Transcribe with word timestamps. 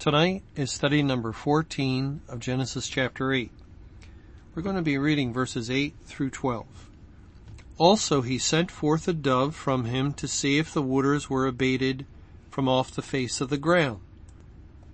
Tonight 0.00 0.42
is 0.56 0.72
study 0.72 1.02
number 1.02 1.30
14 1.30 2.22
of 2.26 2.40
Genesis 2.40 2.88
chapter 2.88 3.34
8. 3.34 3.52
We're 4.54 4.62
going 4.62 4.76
to 4.76 4.80
be 4.80 4.96
reading 4.96 5.30
verses 5.30 5.70
8 5.70 5.94
through 6.06 6.30
12. 6.30 6.88
Also 7.76 8.22
he 8.22 8.38
sent 8.38 8.70
forth 8.70 9.06
a 9.08 9.12
dove 9.12 9.54
from 9.54 9.84
him 9.84 10.14
to 10.14 10.26
see 10.26 10.56
if 10.56 10.72
the 10.72 10.80
waters 10.80 11.28
were 11.28 11.46
abated 11.46 12.06
from 12.50 12.66
off 12.66 12.90
the 12.90 13.02
face 13.02 13.42
of 13.42 13.50
the 13.50 13.58
ground. 13.58 14.00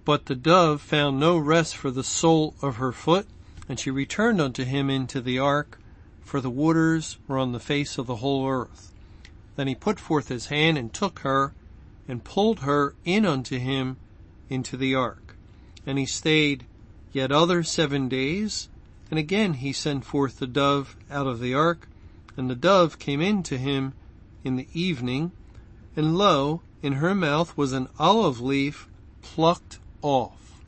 But 0.04 0.26
the 0.26 0.34
dove 0.34 0.82
found 0.82 1.20
no 1.20 1.38
rest 1.38 1.76
for 1.76 1.92
the 1.92 2.02
sole 2.02 2.56
of 2.60 2.78
her 2.78 2.90
foot, 2.90 3.28
and 3.68 3.78
she 3.78 3.92
returned 3.92 4.40
unto 4.40 4.64
him 4.64 4.90
into 4.90 5.20
the 5.20 5.38
ark, 5.38 5.78
for 6.20 6.40
the 6.40 6.50
waters 6.50 7.16
were 7.28 7.38
on 7.38 7.52
the 7.52 7.60
face 7.60 7.96
of 7.96 8.08
the 8.08 8.16
whole 8.16 8.48
earth. 8.48 8.92
Then 9.54 9.68
he 9.68 9.76
put 9.76 10.00
forth 10.00 10.26
his 10.26 10.46
hand 10.46 10.76
and 10.76 10.92
took 10.92 11.20
her 11.20 11.54
and 12.08 12.24
pulled 12.24 12.60
her 12.60 12.96
in 13.04 13.24
unto 13.24 13.56
him 13.56 13.98
into 14.48 14.76
the 14.76 14.94
ark. 14.94 15.36
And 15.86 15.98
he 15.98 16.06
stayed 16.06 16.64
yet 17.12 17.32
other 17.32 17.62
seven 17.62 18.08
days. 18.08 18.68
And 19.10 19.18
again 19.18 19.54
he 19.54 19.72
sent 19.72 20.04
forth 20.04 20.38
the 20.38 20.46
dove 20.46 20.96
out 21.10 21.26
of 21.26 21.40
the 21.40 21.54
ark. 21.54 21.88
And 22.36 22.50
the 22.50 22.54
dove 22.54 22.98
came 22.98 23.20
in 23.20 23.42
to 23.44 23.56
him 23.58 23.94
in 24.44 24.56
the 24.56 24.68
evening. 24.72 25.32
And 25.96 26.16
lo, 26.18 26.60
in 26.82 26.94
her 26.94 27.14
mouth 27.14 27.56
was 27.56 27.72
an 27.72 27.88
olive 27.98 28.40
leaf 28.40 28.88
plucked 29.22 29.78
off. 30.02 30.60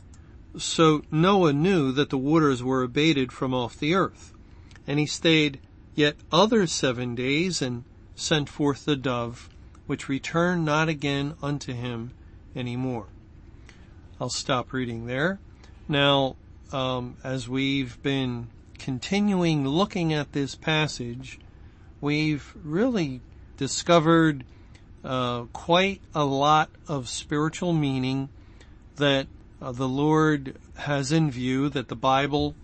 So 0.57 1.03
Noah 1.11 1.53
knew 1.53 1.93
that 1.93 2.11
the 2.11 2.19
waters 2.19 2.63
were 2.63 2.83
abated 2.83 3.31
from 3.33 3.55
off 3.55 3.79
the 3.79 3.95
earth. 3.95 4.33
And 4.87 4.99
he 4.99 5.07
stayed 5.07 5.61
yet 5.95 6.17
other 6.33 6.67
seven 6.67 7.15
days 7.15 7.61
and 7.61 7.85
sent 8.15 8.49
forth 8.49 8.85
the 8.85 8.97
dove, 8.97 9.49
which 9.87 10.09
returned 10.09 10.65
not 10.65 10.89
again 10.89 11.35
unto 11.43 11.73
him 11.73 12.13
any 12.57 12.77
more. 12.77 13.07
I'll 14.21 14.29
stop 14.29 14.73
reading 14.73 15.07
there. 15.07 15.39
Now, 15.87 16.35
um, 16.73 17.17
as 17.23 17.49
we've 17.49 18.03
been 18.03 18.49
continuing 18.77 19.67
looking 19.67 20.13
at 20.13 20.33
this 20.33 20.57
passage, 20.57 21.39
we've 22.01 22.53
really 22.65 23.21
discovered 23.57 24.43
uh, 25.05 25.43
quite 25.53 26.01
a 26.17 26.25
lot 26.25 26.69
of 26.89 27.09
spiritual 27.09 27.73
meaning 27.73 28.29
that 28.97 29.29
uh, 29.63 29.71
the 29.71 29.89
Lord 29.89 30.57
has 30.79 31.13
in 31.13 31.31
view 31.31 31.69
that 31.69 31.87
the 31.87 31.97
Bible 31.97 32.57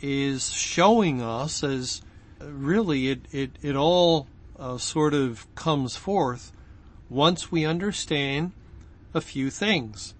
is 0.00 0.50
showing 0.50 1.20
us 1.20 1.62
as 1.62 2.00
really 2.40 3.08
it, 3.08 3.20
it, 3.30 3.50
it 3.60 3.76
all 3.76 4.28
uh, 4.58 4.78
sort 4.78 5.12
of 5.12 5.46
comes 5.54 5.94
forth 5.94 6.52
once 7.10 7.52
we 7.52 7.66
understand 7.66 8.52
a 9.12 9.20
few 9.20 9.50
things. 9.50 10.14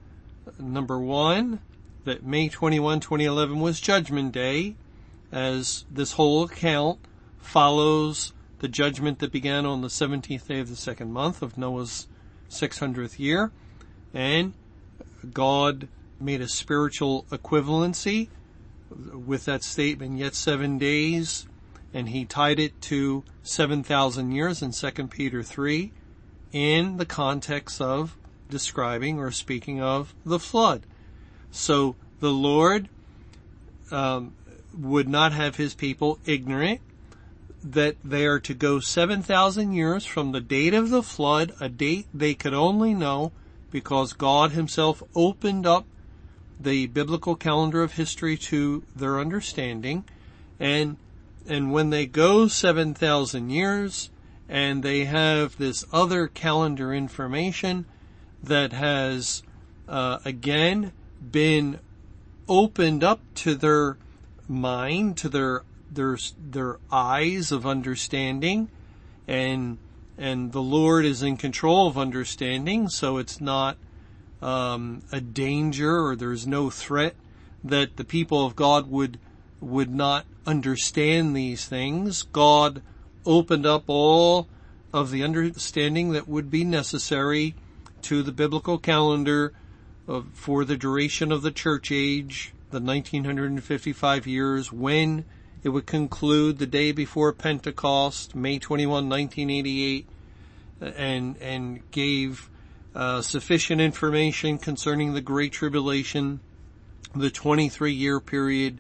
Number 0.62 0.98
one, 0.98 1.60
that 2.04 2.24
May 2.24 2.48
21, 2.48 3.00
2011 3.00 3.60
was 3.60 3.80
Judgment 3.80 4.32
Day, 4.32 4.76
as 5.30 5.84
this 5.90 6.12
whole 6.12 6.44
account 6.44 7.00
follows 7.38 8.32
the 8.60 8.68
judgment 8.68 9.18
that 9.18 9.32
began 9.32 9.66
on 9.66 9.80
the 9.80 9.88
17th 9.88 10.46
day 10.46 10.60
of 10.60 10.68
the 10.68 10.76
second 10.76 11.12
month 11.12 11.42
of 11.42 11.58
Noah's 11.58 12.06
600th 12.48 13.18
year, 13.18 13.50
and 14.14 14.52
God 15.32 15.88
made 16.20 16.40
a 16.40 16.48
spiritual 16.48 17.24
equivalency 17.30 18.28
with 19.12 19.46
that 19.46 19.64
statement, 19.64 20.18
yet 20.18 20.34
seven 20.34 20.78
days 20.78 21.46
and 21.94 22.08
he 22.08 22.24
tied 22.24 22.58
it 22.58 22.80
to 22.80 23.24
7,000 23.42 24.32
years 24.32 24.62
in 24.62 24.72
2 24.72 25.08
Peter 25.08 25.42
3 25.42 25.92
in 26.52 26.96
the 26.96 27.06
context 27.06 27.80
of 27.80 28.16
describing 28.52 29.18
or 29.18 29.32
speaking 29.32 29.80
of 29.80 30.14
the 30.24 30.38
flood. 30.38 30.82
So 31.50 31.96
the 32.20 32.30
Lord 32.30 32.88
um, 33.90 34.34
would 34.78 35.08
not 35.08 35.32
have 35.32 35.56
his 35.56 35.74
people 35.74 36.20
ignorant 36.24 36.80
that 37.64 37.96
they 38.04 38.26
are 38.26 38.40
to 38.40 38.54
go 38.54 38.78
7,000 38.78 39.72
years 39.72 40.04
from 40.04 40.32
the 40.32 40.40
date 40.40 40.74
of 40.74 40.90
the 40.90 41.02
flood, 41.02 41.52
a 41.60 41.68
date 41.68 42.06
they 42.12 42.34
could 42.34 42.54
only 42.54 42.94
know 42.94 43.32
because 43.70 44.12
God 44.12 44.52
himself 44.52 45.02
opened 45.14 45.66
up 45.66 45.86
the 46.60 46.86
biblical 46.86 47.34
calendar 47.34 47.82
of 47.82 47.94
history 47.94 48.36
to 48.36 48.84
their 48.94 49.18
understanding 49.18 50.04
and 50.60 50.96
and 51.48 51.72
when 51.72 51.90
they 51.90 52.06
go 52.06 52.46
7,000 52.46 53.50
years 53.50 54.10
and 54.48 54.82
they 54.82 55.06
have 55.06 55.56
this 55.58 55.84
other 55.92 56.28
calendar 56.28 56.94
information 56.94 57.84
that 58.42 58.72
has, 58.72 59.42
uh, 59.88 60.18
again, 60.24 60.92
been 61.30 61.78
opened 62.48 63.04
up 63.04 63.20
to 63.34 63.54
their 63.54 63.96
mind, 64.48 65.16
to 65.18 65.28
their, 65.28 65.62
their, 65.90 66.18
their 66.38 66.78
eyes 66.90 67.52
of 67.52 67.66
understanding 67.66 68.68
and, 69.28 69.78
and 70.18 70.52
the 70.52 70.62
Lord 70.62 71.04
is 71.04 71.22
in 71.22 71.36
control 71.36 71.86
of 71.86 71.96
understanding, 71.96 72.88
so 72.88 73.18
it's 73.18 73.40
not, 73.40 73.76
um, 74.42 75.02
a 75.12 75.20
danger 75.20 76.04
or 76.04 76.16
there's 76.16 76.46
no 76.46 76.68
threat 76.68 77.14
that 77.62 77.96
the 77.96 78.04
people 78.04 78.44
of 78.44 78.56
God 78.56 78.90
would 78.90 79.18
would 79.62 79.94
not 79.94 80.26
understand 80.44 81.36
these 81.36 81.66
things, 81.66 82.24
God 82.24 82.82
opened 83.24 83.64
up 83.64 83.84
all 83.86 84.48
of 84.92 85.10
the 85.10 85.22
understanding 85.22 86.10
that 86.12 86.28
would 86.28 86.50
be 86.50 86.64
necessary 86.64 87.54
to 88.02 88.22
the 88.22 88.32
biblical 88.32 88.78
calendar 88.78 89.52
of, 90.06 90.26
for 90.32 90.64
the 90.64 90.76
duration 90.76 91.32
of 91.32 91.42
the 91.42 91.50
church 91.50 91.90
age, 91.90 92.52
the 92.70 92.80
1955 92.80 94.26
years, 94.26 94.72
when 94.72 95.24
it 95.62 95.68
would 95.68 95.86
conclude 95.86 96.58
the 96.58 96.66
day 96.66 96.92
before 96.92 97.32
Pentecost, 97.32 98.34
May 98.34 98.58
21, 98.58 99.08
1988, 99.08 100.08
and, 100.80 101.36
and 101.38 101.90
gave 101.90 102.50
uh, 102.94 103.22
sufficient 103.22 103.80
information 103.80 104.58
concerning 104.58 105.14
the 105.14 105.20
Great 105.20 105.52
Tribulation, 105.52 106.40
the 107.14 107.30
23 107.30 107.92
year 107.92 108.20
period 108.20 108.78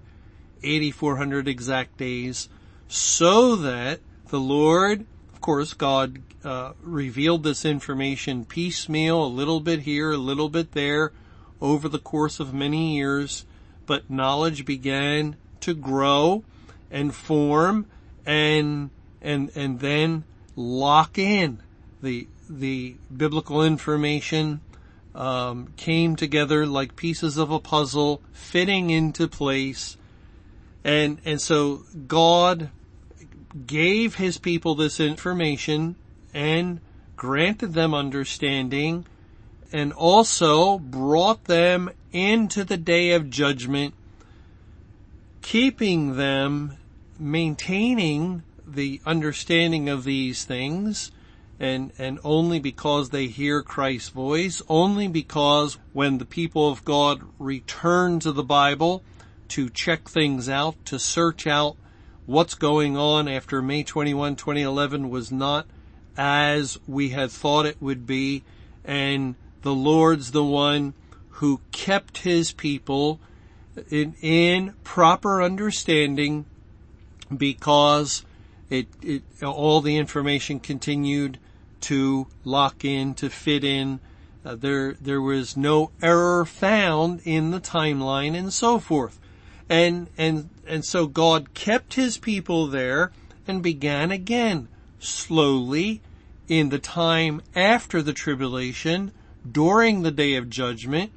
8,400 0.62 1.48
exact 1.48 1.96
days 1.96 2.48
so 2.88 3.56
that 3.56 4.00
the 4.28 4.40
Lord, 4.40 5.06
course, 5.42 5.74
God 5.74 6.22
uh, 6.42 6.72
revealed 6.82 7.42
this 7.42 7.64
information 7.64 8.46
piecemeal, 8.46 9.24
a 9.24 9.28
little 9.28 9.60
bit 9.60 9.80
here, 9.80 10.12
a 10.12 10.16
little 10.16 10.48
bit 10.48 10.72
there, 10.72 11.12
over 11.60 11.88
the 11.88 11.98
course 11.98 12.40
of 12.40 12.54
many 12.54 12.96
years, 12.96 13.44
but 13.84 14.08
knowledge 14.08 14.64
began 14.64 15.36
to 15.60 15.74
grow 15.74 16.42
and 16.90 17.14
form 17.14 17.86
and 18.24 18.90
and 19.20 19.50
and 19.54 19.80
then 19.80 20.24
lock 20.56 21.18
in. 21.18 21.60
The 22.02 22.26
the 22.48 22.96
biblical 23.14 23.62
information 23.62 24.60
um, 25.14 25.72
came 25.76 26.16
together 26.16 26.66
like 26.66 26.96
pieces 26.96 27.36
of 27.36 27.50
a 27.50 27.58
puzzle, 27.58 28.22
fitting 28.32 28.90
into 28.90 29.28
place. 29.28 29.96
And, 30.84 31.18
and 31.24 31.40
so 31.40 31.82
God 32.08 32.70
gave 33.66 34.16
his 34.16 34.38
people 34.38 34.74
this 34.74 34.98
information 35.00 35.96
and 36.32 36.80
granted 37.16 37.74
them 37.74 37.94
understanding 37.94 39.06
and 39.72 39.92
also 39.92 40.78
brought 40.78 41.44
them 41.44 41.90
into 42.12 42.64
the 42.64 42.76
day 42.76 43.12
of 43.12 43.30
judgment, 43.30 43.94
keeping 45.40 46.16
them 46.16 46.76
maintaining 47.18 48.42
the 48.66 49.00
understanding 49.06 49.88
of 49.88 50.04
these 50.04 50.44
things 50.44 51.10
and, 51.60 51.92
and 51.96 52.18
only 52.24 52.58
because 52.58 53.10
they 53.10 53.28
hear 53.28 53.62
Christ's 53.62 54.08
voice, 54.08 54.60
only 54.68 55.06
because 55.06 55.78
when 55.92 56.18
the 56.18 56.24
people 56.24 56.68
of 56.68 56.84
God 56.84 57.22
return 57.38 58.18
to 58.20 58.32
the 58.32 58.42
Bible, 58.42 59.02
to 59.48 59.68
check 59.68 60.08
things 60.08 60.48
out, 60.48 60.74
to 60.86 60.98
search 60.98 61.46
out 61.46 61.76
what's 62.32 62.54
going 62.54 62.96
on 62.96 63.28
after 63.28 63.60
May 63.60 63.82
21, 63.82 64.36
2011 64.36 65.10
was 65.10 65.30
not 65.30 65.66
as 66.16 66.78
we 66.86 67.10
had 67.10 67.30
thought 67.30 67.66
it 67.66 67.76
would 67.78 68.06
be. 68.06 68.42
And 68.86 69.34
the 69.60 69.74
Lord's 69.74 70.30
the 70.30 70.42
one 70.42 70.94
who 71.28 71.60
kept 71.72 72.18
his 72.18 72.50
people 72.50 73.20
in, 73.90 74.14
in 74.22 74.74
proper 74.82 75.42
understanding 75.42 76.46
because 77.36 78.24
it, 78.70 78.88
it, 79.02 79.22
all 79.42 79.82
the 79.82 79.98
information 79.98 80.58
continued 80.58 81.38
to 81.82 82.28
lock 82.44 82.82
in, 82.82 83.12
to 83.14 83.28
fit 83.28 83.62
in. 83.62 84.00
Uh, 84.42 84.54
there, 84.54 84.94
there 84.94 85.20
was 85.20 85.54
no 85.54 85.90
error 86.00 86.46
found 86.46 87.20
in 87.24 87.50
the 87.50 87.60
timeline 87.60 88.34
and 88.34 88.54
so 88.54 88.78
forth. 88.78 89.20
And, 89.68 90.08
and, 90.18 90.50
and 90.66 90.84
so 90.84 91.06
God 91.06 91.54
kept 91.54 91.94
his 91.94 92.18
people 92.18 92.66
there 92.66 93.12
and 93.46 93.62
began 93.62 94.10
again 94.10 94.68
slowly 94.98 96.00
in 96.48 96.68
the 96.68 96.78
time 96.78 97.42
after 97.54 98.02
the 98.02 98.12
tribulation 98.12 99.12
during 99.50 100.02
the 100.02 100.10
day 100.10 100.34
of 100.34 100.50
judgment 100.50 101.10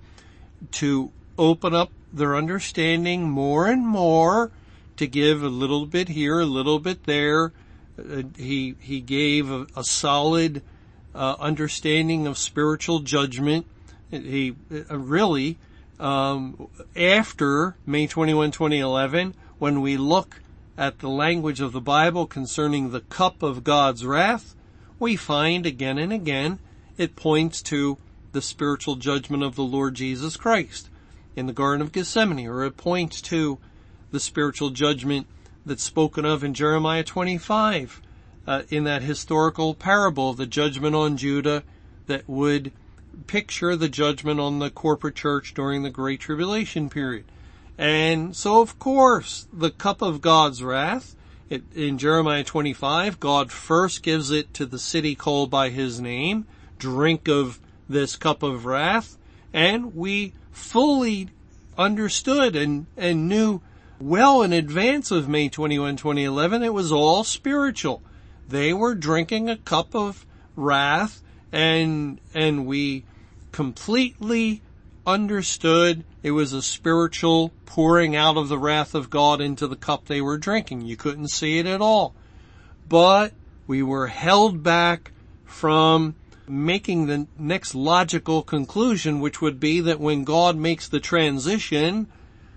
to 0.71 1.11
open 1.37 1.73
up 1.73 1.91
their 2.11 2.35
understanding 2.35 3.29
more 3.29 3.67
and 3.67 3.85
more 3.85 4.51
to 4.97 5.07
give 5.07 5.43
a 5.43 5.49
little 5.49 5.85
bit 5.85 6.09
here, 6.09 6.39
a 6.39 6.45
little 6.45 6.79
bit 6.79 7.03
there. 7.03 7.51
Uh, 7.99 8.23
he, 8.37 8.75
he 8.79 9.01
gave 9.01 9.51
a, 9.51 9.67
a 9.75 9.83
solid 9.83 10.61
uh, 11.13 11.35
understanding 11.39 12.27
of 12.27 12.37
spiritual 12.37 12.99
judgment. 12.99 13.65
He 14.09 14.55
uh, 14.71 14.97
really, 14.97 15.57
um, 15.99 16.67
after 16.95 17.75
May 17.85 18.07
21, 18.07 18.51
2011, 18.51 19.35
when 19.59 19.81
we 19.81 19.97
look 19.97 20.41
at 20.77 20.99
the 20.99 21.09
language 21.09 21.61
of 21.61 21.71
the 21.71 21.81
Bible 21.81 22.27
concerning 22.27 22.89
the 22.89 23.01
cup 23.01 23.41
of 23.41 23.63
God's 23.63 24.05
wrath, 24.05 24.55
we 24.99 25.15
find 25.15 25.65
again 25.65 25.97
and 25.97 26.11
again 26.11 26.59
it 26.97 27.15
points 27.15 27.61
to 27.63 27.97
the 28.31 28.41
spiritual 28.41 28.95
judgment 28.95 29.43
of 29.43 29.55
the 29.55 29.63
Lord 29.63 29.95
Jesus 29.95 30.35
Christ. 30.37 30.89
In 31.35 31.47
the 31.47 31.53
Garden 31.53 31.81
of 31.81 31.91
Gethsemane, 31.91 32.47
or 32.47 32.63
it 32.63 32.77
points 32.77 33.21
to 33.23 33.59
the 34.11 34.19
spiritual 34.19 34.69
judgment 34.69 35.27
that's 35.65 35.83
spoken 35.83 36.25
of 36.25 36.43
in 36.43 36.53
Jeremiah 36.53 37.03
25, 37.03 38.01
uh, 38.47 38.61
in 38.69 38.83
that 38.85 39.01
historical 39.01 39.73
parable, 39.73 40.29
of 40.29 40.37
the 40.37 40.45
judgment 40.45 40.95
on 40.95 41.17
Judah 41.17 41.63
that 42.07 42.27
would 42.27 42.71
picture 43.27 43.75
the 43.75 43.89
judgment 43.89 44.39
on 44.39 44.59
the 44.59 44.69
corporate 44.69 45.15
church 45.15 45.53
during 45.53 45.83
the 45.83 45.89
Great 45.89 46.19
Tribulation 46.19 46.89
period. 46.89 47.25
And 47.77 48.35
so 48.35 48.61
of 48.61 48.79
course, 48.79 49.47
the 49.51 49.71
cup 49.71 50.01
of 50.01 50.21
God's 50.21 50.63
wrath, 50.63 51.15
it, 51.49 51.63
in 51.75 51.97
Jeremiah 51.97 52.43
25, 52.43 53.19
God 53.19 53.51
first 53.51 54.03
gives 54.03 54.31
it 54.31 54.53
to 54.55 54.65
the 54.65 54.79
city 54.79 55.15
called 55.15 55.49
by 55.49 55.69
his 55.69 55.99
name, 55.99 56.45
drink 56.79 57.27
of 57.27 57.59
this 57.87 58.15
cup 58.15 58.43
of 58.43 58.65
wrath, 58.65 59.17
and 59.53 59.95
we 59.95 60.33
fully 60.51 61.29
understood 61.77 62.55
and, 62.55 62.87
and 62.97 63.27
knew 63.27 63.61
well 63.99 64.41
in 64.41 64.53
advance 64.53 65.11
of 65.11 65.29
May 65.29 65.49
21, 65.49 65.97
2011, 65.97 66.63
it 66.63 66.73
was 66.73 66.91
all 66.91 67.23
spiritual. 67.23 68.01
They 68.47 68.73
were 68.73 68.95
drinking 68.95 69.49
a 69.49 69.57
cup 69.57 69.95
of 69.95 70.25
wrath 70.55 71.21
and, 71.51 72.19
and 72.33 72.65
we 72.65 73.05
completely 73.51 74.61
understood 75.05 76.03
it 76.23 76.31
was 76.31 76.53
a 76.53 76.61
spiritual 76.61 77.51
pouring 77.65 78.15
out 78.15 78.37
of 78.37 78.49
the 78.49 78.57
wrath 78.57 78.95
of 78.95 79.09
God 79.09 79.41
into 79.41 79.67
the 79.67 79.75
cup 79.75 80.05
they 80.05 80.21
were 80.21 80.37
drinking. 80.37 80.81
You 80.81 80.97
couldn't 80.97 81.29
see 81.29 81.59
it 81.59 81.65
at 81.65 81.81
all. 81.81 82.15
But 82.89 83.33
we 83.67 83.83
were 83.83 84.07
held 84.07 84.63
back 84.63 85.11
from 85.45 86.15
making 86.47 87.07
the 87.07 87.27
next 87.37 87.73
logical 87.73 88.43
conclusion, 88.43 89.19
which 89.19 89.41
would 89.41 89.59
be 89.59 89.81
that 89.81 89.99
when 89.99 90.23
God 90.23 90.55
makes 90.55 90.87
the 90.87 90.99
transition, 90.99 92.07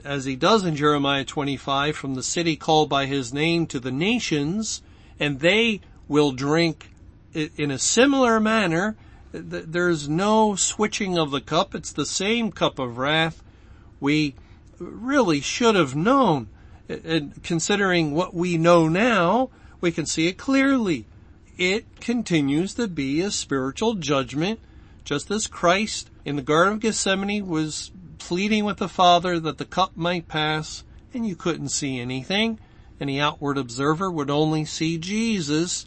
as 0.05 0.25
he 0.25 0.37
does 0.37 0.65
in 0.65 0.77
Jeremiah 0.77 1.25
25, 1.25 1.97
from 1.97 2.15
the 2.15 2.23
city 2.23 2.57
called 2.57 2.89
by 2.89 3.07
his 3.07 3.33
name 3.33 3.67
to 3.69 3.81
the 3.81 3.93
nations, 3.93 4.83
and 5.19 5.41
they 5.41 5.81
will 6.07 6.33
drink 6.33 6.91
in 7.35 7.71
a 7.71 7.79
similar 7.79 8.41
manner, 8.41 8.97
there's 9.33 10.09
no 10.09 10.55
switching 10.55 11.19
of 11.19 11.31
the 11.31 11.41
cup. 11.41 11.75
It's 11.75 11.93
the 11.93 12.07
same 12.07 12.51
cup 12.51 12.79
of 12.79 12.99
wrath. 12.99 13.43
We 14.01 14.35
really 14.79 15.41
should 15.41 15.75
have 15.75 15.95
known. 15.95 16.49
And 16.89 17.43
considering 17.43 18.15
what 18.15 18.35
we 18.35 18.57
know 18.57 18.89
now, 18.89 19.51
we 19.81 19.93
can 19.93 20.07
see 20.07 20.27
it 20.27 20.39
clearly 20.39 21.07
it 21.59 22.01
continues 22.01 22.75
to 22.75 22.87
be 22.87 23.21
a 23.21 23.33
spiritual 23.33 23.95
judgment, 23.95 24.61
just 25.05 25.29
as 25.31 25.49
Christ 25.49 26.09
in 26.25 26.37
the 26.37 26.43
Garden 26.43 26.75
of 26.75 26.81
Gethsemane 26.81 27.49
was 27.49 27.91
pleading 28.19 28.65
with 28.65 28.77
the 28.77 28.89
Father 28.89 29.41
that 29.41 29.59
the 29.59 29.65
cup 29.65 29.97
might 29.97 30.29
pass 30.29 30.85
and 31.13 31.27
you 31.27 31.35
couldn't 31.35 31.71
see 31.71 31.99
anything. 31.99 32.61
Any 33.01 33.21
outward 33.21 33.59
observer 33.59 34.09
would 34.09 34.31
only 34.31 34.65
see 34.65 34.99
Jesus. 34.99 35.87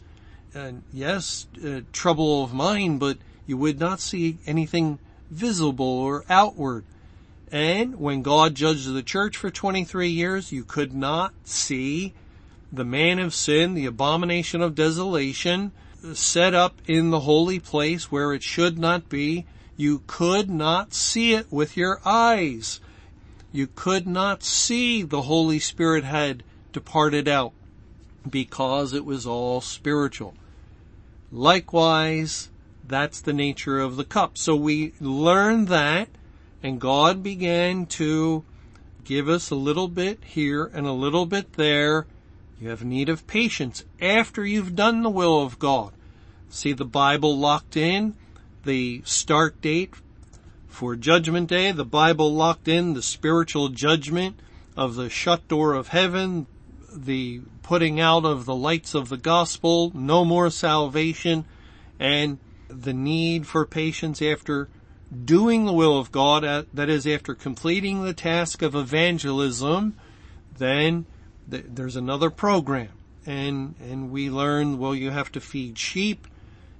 And 0.54 0.82
yes, 0.92 1.46
uh, 1.64 1.80
trouble 1.92 2.44
of 2.44 2.52
mind, 2.52 3.00
but 3.00 3.18
you 3.46 3.56
would 3.56 3.80
not 3.80 4.00
see 4.00 4.38
anything 4.46 4.98
visible 5.30 5.86
or 5.86 6.24
outward. 6.28 6.84
And 7.50 7.98
when 7.98 8.22
God 8.22 8.54
judged 8.54 8.92
the 8.92 9.02
church 9.02 9.36
for 9.36 9.50
23 9.50 10.08
years, 10.08 10.52
you 10.52 10.64
could 10.64 10.94
not 10.94 11.32
see 11.44 12.14
the 12.72 12.84
man 12.84 13.18
of 13.18 13.34
sin, 13.34 13.74
the 13.74 13.86
abomination 13.86 14.62
of 14.62 14.74
desolation, 14.74 15.72
set 16.14 16.54
up 16.54 16.80
in 16.86 17.10
the 17.10 17.20
holy 17.20 17.60
place 17.60 18.10
where 18.10 18.32
it 18.32 18.42
should 18.42 18.78
not 18.78 19.08
be. 19.08 19.46
You 19.76 20.02
could 20.06 20.50
not 20.50 20.94
see 20.94 21.34
it 21.34 21.50
with 21.50 21.76
your 21.76 22.00
eyes. 22.04 22.80
You 23.52 23.66
could 23.66 24.06
not 24.06 24.42
see 24.42 25.02
the 25.02 25.22
Holy 25.22 25.58
Spirit 25.58 26.04
had 26.04 26.42
departed 26.72 27.28
out 27.28 27.52
because 28.28 28.94
it 28.94 29.04
was 29.04 29.26
all 29.26 29.60
spiritual. 29.60 30.34
Likewise, 31.32 32.50
that's 32.86 33.20
the 33.20 33.32
nature 33.32 33.80
of 33.80 33.96
the 33.96 34.04
cup. 34.04 34.36
So 34.36 34.54
we 34.54 34.92
learned 35.00 35.68
that 35.68 36.08
and 36.62 36.80
God 36.80 37.22
began 37.22 37.86
to 37.86 38.44
give 39.04 39.28
us 39.28 39.50
a 39.50 39.56
little 39.56 39.88
bit 39.88 40.22
here 40.24 40.66
and 40.66 40.86
a 40.86 40.92
little 40.92 41.26
bit 41.26 41.54
there 41.54 42.06
you 42.60 42.68
have 42.68 42.84
need 42.84 43.08
of 43.08 43.26
patience 43.26 43.84
after 44.00 44.46
you've 44.46 44.76
done 44.76 45.02
the 45.02 45.10
will 45.10 45.42
of 45.42 45.58
God. 45.58 45.92
See 46.48 46.72
the 46.72 46.84
Bible 46.84 47.36
locked 47.36 47.76
in, 47.76 48.14
the 48.62 49.02
start 49.04 49.60
date 49.60 49.94
for 50.68 50.94
judgment 50.94 51.48
day, 51.48 51.72
the 51.72 51.84
Bible 51.84 52.32
locked 52.32 52.68
in, 52.68 52.94
the 52.94 53.02
spiritual 53.02 53.68
judgment 53.68 54.38
of 54.76 54.94
the 54.94 55.10
shut 55.10 55.48
door 55.48 55.74
of 55.74 55.88
heaven, 55.88 56.46
the 56.94 57.40
putting 57.62 58.00
out 58.00 58.24
of 58.24 58.44
the 58.44 58.54
lights 58.54 58.94
of 58.94 59.08
the 59.08 59.16
gospel, 59.16 59.90
no 59.94 60.24
more 60.24 60.50
salvation, 60.50 61.44
and 61.98 62.38
the 62.68 62.92
need 62.92 63.46
for 63.46 63.64
patience 63.64 64.20
after 64.20 64.68
doing 65.24 65.64
the 65.64 65.72
will 65.72 65.98
of 65.98 66.10
God, 66.10 66.66
that 66.72 66.88
is 66.88 67.06
after 67.06 67.34
completing 67.34 68.02
the 68.02 68.14
task 68.14 68.62
of 68.62 68.74
evangelism, 68.74 69.96
then 70.56 71.06
there's 71.46 71.96
another 71.96 72.30
program. 72.30 72.90
And 73.24 73.76
and 73.80 74.10
we 74.10 74.30
learn 74.30 74.78
well 74.78 74.96
you 74.96 75.10
have 75.10 75.30
to 75.32 75.40
feed 75.40 75.78
sheep 75.78 76.26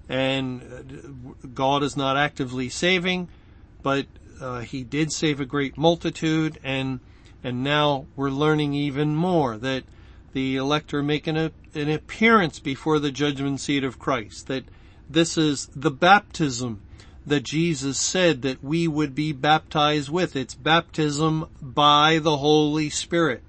and 0.09 0.61
uh, 0.61 1.47
God 1.55 1.85
is 1.85 1.97
not 1.97 2.17
actively 2.17 2.69
saving 2.69 3.29
but 3.81 4.07
uh, 4.41 4.59
he 4.61 4.83
did 4.83 5.13
save 5.13 5.39
a 5.39 5.45
great 5.45 5.79
multitude 5.79 6.59
and 6.65 6.99
and 7.45 7.63
now 7.63 8.07
we're 8.17 8.31
learning 8.31 8.75
even 8.75 9.15
more 9.15 9.57
that 9.57 9.85
the 10.33 10.57
elect 10.57 10.93
are 10.95 11.03
making 11.03 11.37
a, 11.37 11.53
an 11.75 11.91
appearance 11.91 12.59
before 12.59 12.99
the 12.99 13.11
judgment 13.11 13.61
seat 13.61 13.85
of 13.85 13.99
Christ 13.99 14.47
that 14.47 14.65
this 15.09 15.37
is 15.37 15.69
the 15.75 15.91
baptism 15.91 16.83
that 17.27 17.43
Jesus 17.43 17.99
said 17.99 18.43
that 18.43 18.65
we 18.65 18.89
would 18.89 19.15
be 19.15 19.33
baptized 19.33 20.09
with. 20.09 20.35
It's 20.35 20.55
baptism 20.55 21.49
by 21.61 22.19
the 22.19 22.39
Holy 22.39 22.91
Spirit 22.91 23.43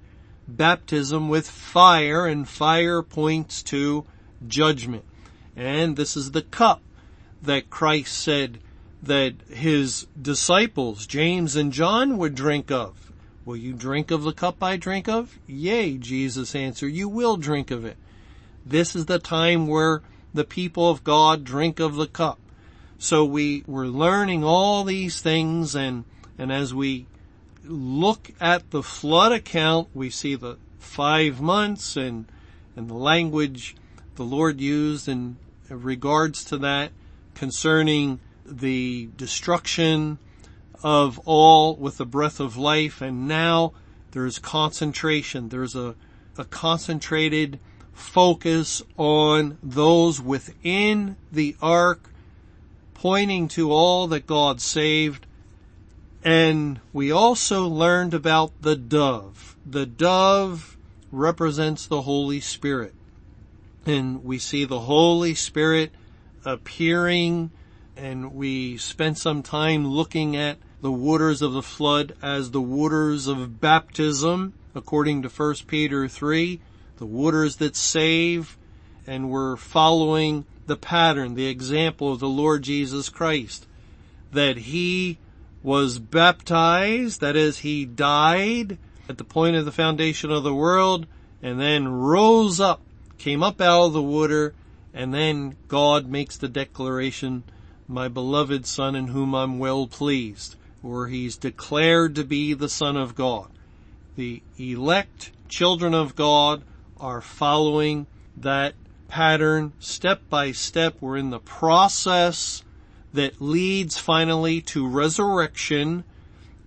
baptism 0.47 1.29
with 1.29 1.49
fire 1.49 2.27
and 2.27 2.47
fire 2.47 3.01
points 3.01 3.63
to 3.63 4.05
judgment. 4.47 5.05
And 5.55 5.95
this 5.95 6.17
is 6.17 6.31
the 6.31 6.41
cup 6.41 6.81
that 7.41 7.69
Christ 7.69 8.17
said 8.17 8.59
that 9.01 9.33
his 9.49 10.07
disciples, 10.19 11.05
James 11.05 11.55
and 11.55 11.71
John, 11.71 12.17
would 12.17 12.35
drink 12.35 12.71
of. 12.71 13.11
Will 13.45 13.57
you 13.57 13.73
drink 13.73 14.09
of 14.11 14.23
the 14.23 14.31
cup 14.31 14.63
I 14.63 14.77
drink 14.77 15.09
of? 15.09 15.37
Yea, 15.47 15.97
Jesus 15.97 16.55
answered, 16.55 16.93
you 16.93 17.09
will 17.09 17.35
drink 17.35 17.71
of 17.71 17.83
it. 17.83 17.97
This 18.65 18.95
is 18.95 19.05
the 19.05 19.19
time 19.19 19.67
where 19.67 20.01
the 20.33 20.45
people 20.45 20.89
of 20.89 21.03
God 21.03 21.43
drink 21.43 21.79
of 21.79 21.95
the 21.95 22.07
cup. 22.07 22.39
So 22.97 23.25
we 23.25 23.63
were 23.67 23.87
learning 23.87 24.45
all 24.45 24.85
these 24.85 25.19
things 25.19 25.75
and, 25.75 26.05
and 26.37 26.51
as 26.51 26.73
we 26.73 27.05
look 27.65 28.31
at 28.39 28.71
the 28.71 28.83
flood 28.83 29.33
account, 29.33 29.89
we 29.93 30.09
see 30.09 30.35
the 30.35 30.57
five 30.79 31.41
months 31.41 31.97
and, 31.97 32.25
and 32.77 32.89
the 32.89 32.93
language 32.93 33.75
the 34.15 34.23
Lord 34.23 34.61
used 34.61 35.09
in 35.09 35.35
regards 35.69 36.45
to 36.45 36.57
that 36.59 36.91
concerning 37.35 38.19
the 38.45 39.09
destruction 39.17 40.17
of 40.83 41.19
all 41.25 41.75
with 41.75 41.97
the 41.97 42.05
breath 42.05 42.39
of 42.39 42.57
life 42.57 43.01
and 43.01 43.27
now 43.27 43.73
there's 44.11 44.37
concentration. 44.37 45.49
There's 45.49 45.75
a, 45.75 45.95
a 46.37 46.45
concentrated 46.45 47.59
focus 47.93 48.81
on 48.97 49.57
those 49.63 50.21
within 50.21 51.15
the 51.31 51.55
ark 51.61 52.09
pointing 52.93 53.47
to 53.49 53.71
all 53.71 54.07
that 54.07 54.27
God 54.27 54.61
saved. 54.61 55.25
And 56.23 56.79
we 56.93 57.11
also 57.11 57.67
learned 57.67 58.13
about 58.13 58.51
the 58.61 58.75
dove. 58.75 59.57
The 59.65 59.85
dove 59.85 60.77
represents 61.11 61.87
the 61.87 62.03
Holy 62.03 62.39
Spirit. 62.39 62.93
And 63.85 64.23
we 64.23 64.37
see 64.37 64.63
the 64.63 64.81
Holy 64.81 65.35
Spirit 65.35 65.91
appearing 66.45 67.51
and 67.95 68.33
we 68.33 68.77
spent 68.77 69.17
some 69.17 69.43
time 69.43 69.85
looking 69.85 70.35
at 70.35 70.57
the 70.83 70.91
waters 70.91 71.41
of 71.41 71.53
the 71.53 71.61
flood 71.61 72.13
as 72.21 72.51
the 72.51 72.61
waters 72.61 73.25
of 73.25 73.61
baptism 73.61 74.53
according 74.75 75.21
to 75.21 75.29
1 75.29 75.55
Peter 75.65 76.09
3, 76.09 76.59
the 76.97 77.05
waters 77.05 77.55
that 77.55 77.73
save 77.73 78.57
and 79.07 79.29
we're 79.29 79.55
following 79.55 80.45
the 80.67 80.75
pattern, 80.75 81.35
the 81.35 81.47
example 81.47 82.11
of 82.11 82.19
the 82.19 82.27
Lord 82.27 82.63
Jesus 82.63 83.07
Christ 83.07 83.65
that 84.33 84.57
he 84.57 85.17
was 85.61 85.99
baptized, 85.99 87.21
that 87.21 87.37
is 87.37 87.59
he 87.59 87.85
died 87.85 88.77
at 89.07 89.17
the 89.17 89.23
point 89.23 89.55
of 89.55 89.63
the 89.63 89.71
foundation 89.71 90.31
of 90.31 90.43
the 90.43 90.53
world 90.53 91.07
and 91.41 91.61
then 91.61 91.87
rose 91.87 92.59
up, 92.59 92.81
came 93.17 93.41
up 93.41 93.61
out 93.61 93.85
of 93.85 93.93
the 93.93 94.01
water 94.01 94.53
and 94.93 95.13
then 95.13 95.55
God 95.69 96.09
makes 96.09 96.35
the 96.35 96.49
declaration 96.49 97.43
my 97.87 98.09
beloved 98.09 98.65
son 98.65 98.97
in 98.97 99.07
whom 99.07 99.33
I'm 99.33 99.59
well 99.59 99.87
pleased, 99.87 100.57
or 100.83 101.07
he's 101.07 101.37
declared 101.37 102.13
to 102.15 102.23
be 102.23 102.53
the 102.53 102.69
son 102.69 102.97
of 102.97 103.15
God. 103.15 103.49
The 104.15 104.43
elect 104.59 105.31
children 105.47 105.93
of 105.93 106.15
God 106.15 106.63
are 106.99 107.21
following 107.21 108.05
that 108.37 108.75
pattern 109.07 109.73
step 109.79 110.21
by 110.29 110.51
step. 110.51 110.97
We're 110.99 111.17
in 111.17 111.29
the 111.29 111.39
process 111.39 112.63
that 113.13 113.41
leads 113.41 113.97
finally 113.97 114.61
to 114.61 114.87
resurrection. 114.87 116.03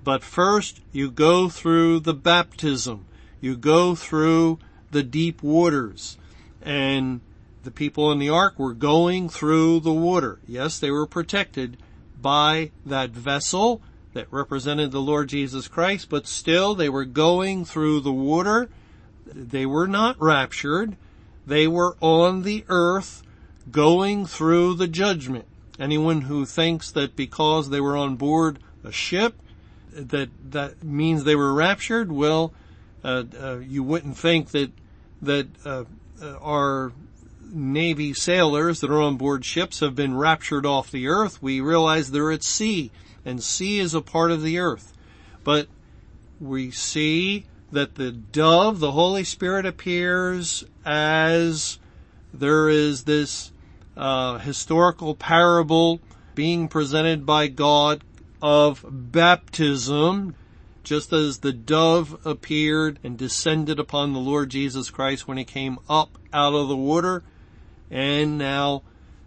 But 0.03 0.23
first 0.23 0.81
you 0.93 1.11
go 1.11 1.49
through 1.49 2.01
the 2.01 2.15
baptism. 2.15 3.07
You 3.41 3.57
go 3.57 3.95
through 3.95 4.59
the 4.91 5.03
deep 5.03 5.43
waters 5.43 6.17
and 6.63 7.21
the 7.65 7.71
people 7.71 8.13
in 8.13 8.19
the 8.19 8.31
ark 8.31 8.59
were 8.59 8.75
going 8.75 9.29
through 9.29 9.81
the 9.81 9.93
water. 9.93 10.39
Yes, 10.47 10.79
they 10.79 10.91
were 10.91 11.07
protected 11.07 11.77
by 12.21 12.71
that 12.85 13.11
vessel 13.11 13.83
that 14.17 14.33
represented 14.33 14.93
the 14.93 15.01
Lord 15.01 15.29
Jesus 15.29 15.69
Christ, 15.69 16.09
but 16.09 16.27
still 16.27 16.75
they 16.75 16.89
were 16.89 17.05
going 17.05 17.67
through 17.67 18.01
the 18.01 18.13
water. 18.13 18.71
They 19.27 19.67
were 19.67 19.87
not 19.87 20.19
raptured. 20.19 20.97
They 21.47 21.69
were 21.69 21.99
on 22.01 22.43
the 22.43 22.65
earth 22.69 23.23
going 23.71 24.25
through 24.25 24.75
the 24.75 24.89
judgment. 24.89 25.45
Anyone 25.79 26.23
who 26.23 26.47
thinks 26.47 26.91
that 26.93 27.15
because 27.15 27.69
they 27.69 27.81
were 27.81 27.95
on 27.95 28.17
board 28.17 28.59
a 28.83 28.91
ship 28.91 29.35
that 29.93 30.31
that 30.51 30.83
means 30.83 31.25
they 31.25 31.37
were 31.37 31.53
raptured, 31.53 32.11
well, 32.11 32.55
uh, 33.05 33.25
uh, 33.39 33.59
you 33.59 33.83
wouldn't 33.83 34.17
think 34.17 34.53
that 34.53 34.73
that 35.21 35.47
uh, 35.67 35.85
uh 36.23 36.39
our 36.41 36.93
Navy 37.53 38.13
sailors 38.13 38.81
that 38.81 38.91
are 38.91 39.01
on 39.01 39.17
board 39.17 39.45
ships 39.45 39.81
have 39.81 39.95
been 39.95 40.17
raptured 40.17 40.67
off 40.67 40.91
the 40.91 41.09
earth. 41.09 41.43
We 41.43 41.61
realize 41.61 42.11
they're 42.11 42.33
at 42.33 42.43
sea 42.43 42.91
and 43.27 43.43
sea 43.43 43.81
is 43.81 43.93
a 43.93 44.01
part 44.01 44.31
of 44.31 44.43
the 44.43 44.59
earth. 44.59 44.95
But 45.45 45.69
we 46.41 46.71
see 46.71 47.47
that 47.73 47.97
the 47.97 48.13
dove, 48.13 48.79
the 48.79 48.93
Holy 48.93 49.25
Spirit 49.25 49.67
appears 49.67 50.65
as 50.85 51.79
there 52.33 52.69
is 52.69 53.05
this 53.05 53.53
uh, 53.97 54.39
historical 54.39 55.15
parable 55.15 56.01
being 56.35 56.69
presented 56.69 57.27
by 57.27 57.49
God 57.49 58.05
of 58.41 58.85
baptism, 58.89 60.37
just 60.85 61.13
as 61.13 61.39
the 61.39 61.53
dove 61.53 62.25
appeared 62.25 62.99
and 63.03 63.19
descended 63.19 63.81
upon 63.81 64.13
the 64.13 64.21
Lord 64.21 64.51
Jesus 64.51 64.91
Christ 64.91 65.27
when 65.27 65.39
he 65.39 65.45
came 65.45 65.79
up 65.89 66.19
out 66.33 66.55
of 66.55 66.69
the 66.69 66.77
water 66.77 67.25
and 67.91 68.39
now 68.39 68.83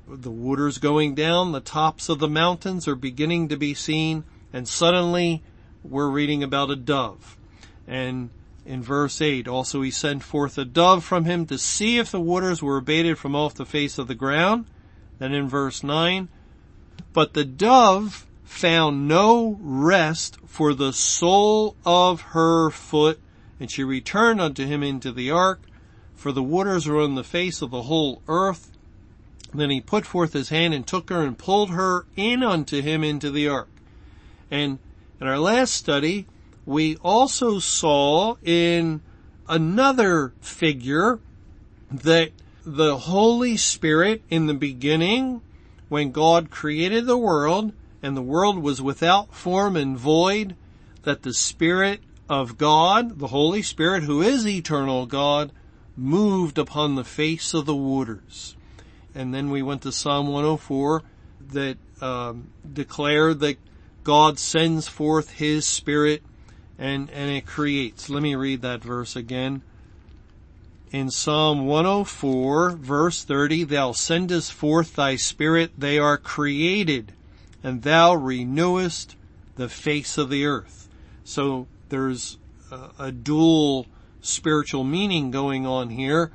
the 0.08 0.32
water's 0.32 0.78
going 0.78 1.16
down, 1.16 1.52
the 1.52 1.60
tops 1.60 2.10
of 2.10 2.20
the 2.20 2.28
mountains 2.28 2.88
are 2.88 2.96
beginning 2.96 3.50
to 3.50 3.58
be 3.58 3.74
seen, 3.74 4.24
and 4.52 4.68
suddenly 4.68 5.44
we're 5.84 6.10
reading 6.10 6.44
about 6.44 6.72
a 6.72 6.76
dove. 6.76 7.38
And 7.88 8.30
in 8.66 8.82
verse 8.82 9.22
8, 9.22 9.48
also 9.48 9.82
he 9.82 9.92
sent 9.92 10.24
forth 10.24 10.58
a 10.58 10.66
dove 10.66 11.04
from 11.04 11.26
him 11.26 11.46
to 11.48 11.58
see 11.58 11.98
if 11.98 12.12
the 12.12 12.20
waters 12.20 12.62
were 12.62 12.78
abated 12.78 13.18
from 13.18 13.36
off 13.36 13.56
the 13.56 13.66
face 13.66 13.98
of 13.98 14.08
the 14.08 14.16
ground. 14.16 14.66
Then 15.20 15.34
in 15.34 15.48
verse 15.48 15.84
9, 15.84 16.30
but 17.14 17.34
the 17.34 17.46
dove 17.46 18.26
found 18.44 19.08
no 19.08 19.58
rest 19.62 20.38
for 20.46 20.74
the 20.74 20.94
sole 20.94 21.76
of 21.86 22.22
her 22.22 22.70
foot, 22.70 23.20
and 23.60 23.70
she 23.70 23.84
returned 23.84 24.42
unto 24.42 24.66
him 24.66 24.82
into 24.82 25.12
the 25.12 25.30
ark, 25.32 25.62
for 26.20 26.34
the 26.34 26.44
waters 26.44 26.86
were 26.86 27.00
on 27.00 27.16
the 27.16 27.24
face 27.24 27.62
of 27.62 27.72
the 27.72 27.84
whole 27.84 28.22
earth. 28.28 28.78
Then 29.54 29.70
he 29.70 29.80
put 29.80 30.06
forth 30.06 30.34
his 30.34 30.50
hand 30.50 30.74
and 30.74 30.86
took 30.86 31.10
her 31.10 31.22
and 31.22 31.38
pulled 31.38 31.70
her 31.70 32.08
in 32.18 32.44
unto 32.44 32.82
him 32.82 33.06
into 33.06 33.32
the 33.32 33.48
ark. 33.48 33.70
And 34.52 34.80
in 35.22 35.28
our 35.28 35.40
last 35.40 35.74
study, 35.74 36.28
we 36.66 36.98
also 36.98 37.60
saw 37.60 38.36
in 38.44 39.00
another 39.48 40.34
figure 40.42 41.20
that 41.90 42.32
the 42.66 42.98
Holy 42.98 43.56
Spirit 43.56 44.22
in 44.30 44.48
the 44.48 44.54
beginning, 44.54 45.42
when 45.88 46.12
God 46.12 46.52
created 46.52 47.06
the 47.06 47.18
world 47.18 47.72
and 48.04 48.18
the 48.18 48.22
world 48.22 48.60
was 48.60 48.82
without 48.82 49.34
form 49.34 49.78
and 49.78 49.98
void, 49.98 50.58
that 51.04 51.24
the 51.24 51.34
Spirit 51.34 52.02
of 52.28 52.58
God, 52.58 53.20
the 53.20 53.28
Holy 53.28 53.62
Spirit 53.62 54.04
who 54.04 54.22
is 54.22 54.46
eternal 54.46 55.06
God, 55.06 55.52
moved 56.00 56.58
upon 56.58 56.96
the 56.96 57.04
face 57.04 57.54
of 57.54 57.66
the 57.66 57.76
waters. 57.76 58.56
And 59.14 59.34
then 59.34 59.50
we 59.50 59.62
went 59.62 59.82
to 59.84 59.92
Psalm 59.92 60.28
104 60.28 61.04
that 61.52 61.78
um, 62.02 62.50
declared 62.72 63.40
that 63.40 63.58
God 64.04 64.40
sends 64.40 64.88
forth 64.88 65.32
His 65.32 65.66
Spirit 65.66 66.24
and, 66.78 67.10
and 67.12 67.30
it 67.30 67.46
creates. 67.46 68.10
Let 68.10 68.24
me 68.24 68.36
read 68.36 68.62
that 68.62 68.84
verse 68.84 69.16
again. 69.16 69.62
In 70.92 71.12
Psalm 71.12 71.68
104 71.68 72.72
verse 72.72 73.24
30, 73.24 73.66
Thou 73.66 73.92
sendest 73.92 74.54
forth 74.54 74.96
Thy 74.96 75.18
Spirit, 75.18 75.72
they 75.78 76.00
are 76.00 76.18
created, 76.18 77.12
and 77.64 77.84
Thou 77.84 78.16
renewest 78.16 79.16
the 79.56 79.70
face 79.70 80.18
of 80.18 80.30
the 80.30 80.46
earth. 80.46 80.88
So 81.24 81.68
there's 81.90 82.38
a, 82.72 82.90
a 82.98 83.12
dual 83.12 83.86
spiritual 84.22 84.84
meaning 84.84 85.32
going 85.32 85.66
on 85.66 85.90
here 85.90 86.32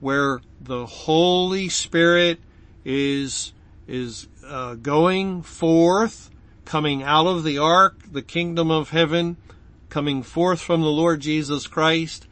where 0.00 0.40
the 0.60 0.86
Holy 0.86 1.68
Spirit 1.68 2.38
is, 2.84 3.52
is 3.86 4.28
uh, 4.46 4.74
going 4.74 5.42
forth, 5.42 6.30
coming 6.64 7.02
out 7.02 7.26
of 7.26 7.44
the 7.44 7.58
ark, 7.58 8.00
the 8.10 8.22
kingdom 8.22 8.70
of 8.70 8.90
heaven, 8.90 9.36
coming 9.88 10.22
forth 10.22 10.60
from 10.60 10.82
the 10.82 10.88
Lord 10.88 11.20
Jesus 11.20 11.66
Christ, 11.66 12.26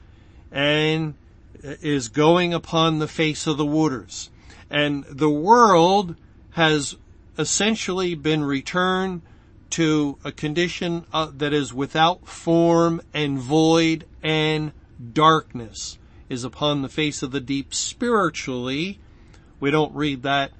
and 0.50 1.14
is 1.62 2.08
going 2.08 2.52
upon 2.52 2.98
the 2.98 3.08
face 3.08 3.46
of 3.46 3.56
the 3.56 3.66
waters. 3.66 4.30
And 4.68 5.04
the 5.04 5.30
world 5.30 6.16
has 6.50 6.96
essentially 7.38 8.14
been 8.14 8.44
returned 8.44 9.22
to 9.70 10.18
a 10.24 10.32
condition 10.32 11.06
uh, 11.12 11.30
that 11.34 11.52
is 11.52 11.72
without 11.72 12.28
form 12.28 13.00
and 13.14 13.38
void 13.38 14.04
and 14.22 14.72
darkness 15.12 15.98
is 16.28 16.44
upon 16.44 16.82
the 16.82 16.88
face 16.88 17.22
of 17.22 17.30
the 17.30 17.40
deep 17.40 17.74
spiritually. 17.74 18.98
We 19.60 19.70
don't 19.70 19.94
read 19.94 20.22
that 20.22 20.52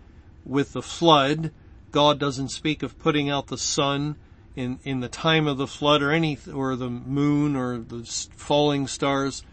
with 0.45 0.73
the 0.73 0.83
flood. 0.83 1.53
God 1.91 2.19
doesn't 2.19 2.49
speak 2.49 2.83
of 2.83 2.99
putting 2.99 3.31
out 3.31 3.47
the 3.47 3.59
sun 3.59 4.17
in, 4.57 4.79
in 4.85 5.01
the 5.01 5.09
time 5.09 5.47
of 5.47 5.59
the 5.59 5.67
flood 5.67 6.03
or 6.03 6.11
any, 6.11 6.39
or 6.53 6.77
the 6.77 6.91
moon 6.91 7.57
or 7.57 7.79
the 7.79 8.05
falling 8.35 8.87
stars. 8.87 9.45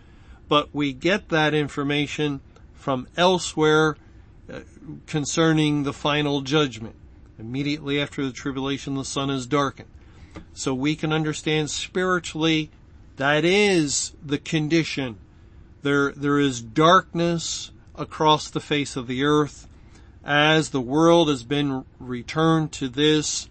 But 0.47 0.73
we 0.73 0.93
get 0.93 1.29
that 1.29 1.53
information 1.53 2.41
from 2.73 3.07
elsewhere 3.15 3.97
uh, 4.51 4.61
concerning 5.05 5.83
the 5.83 5.93
final 5.93 6.41
judgment. 6.41 6.95
Immediately 7.37 8.01
after 8.01 8.25
the 8.25 8.31
tribulation, 8.31 8.95
the 8.95 9.05
sun 9.05 9.29
is 9.29 9.45
darkened. 9.45 9.89
So 10.53 10.73
we 10.73 10.95
can 10.95 11.13
understand 11.13 11.69
spiritually 11.69 12.71
that 13.19 13.43
is 13.43 14.13
the 14.25 14.37
condition. 14.37 15.17
There, 15.81 16.13
there 16.13 16.39
is 16.39 16.61
darkness 16.61 17.71
across 17.93 18.49
the 18.49 18.61
face 18.61 18.95
of 18.95 19.07
the 19.07 19.25
earth 19.25 19.67
as 20.23 20.69
the 20.69 20.79
world 20.79 21.27
has 21.27 21.43
been 21.43 21.83
returned 21.99 22.71
to 22.71 22.87
this 22.87 23.49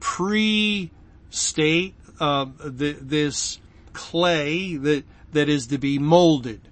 pre 0.00 0.90
state, 1.30 1.94
uh, 2.18 2.46
the, 2.58 2.94
this 3.00 3.60
clay 3.92 4.76
that, 4.76 5.04
that 5.32 5.48
is 5.48 5.68
to 5.68 5.78
be 5.78 6.00
molded. 6.00 6.62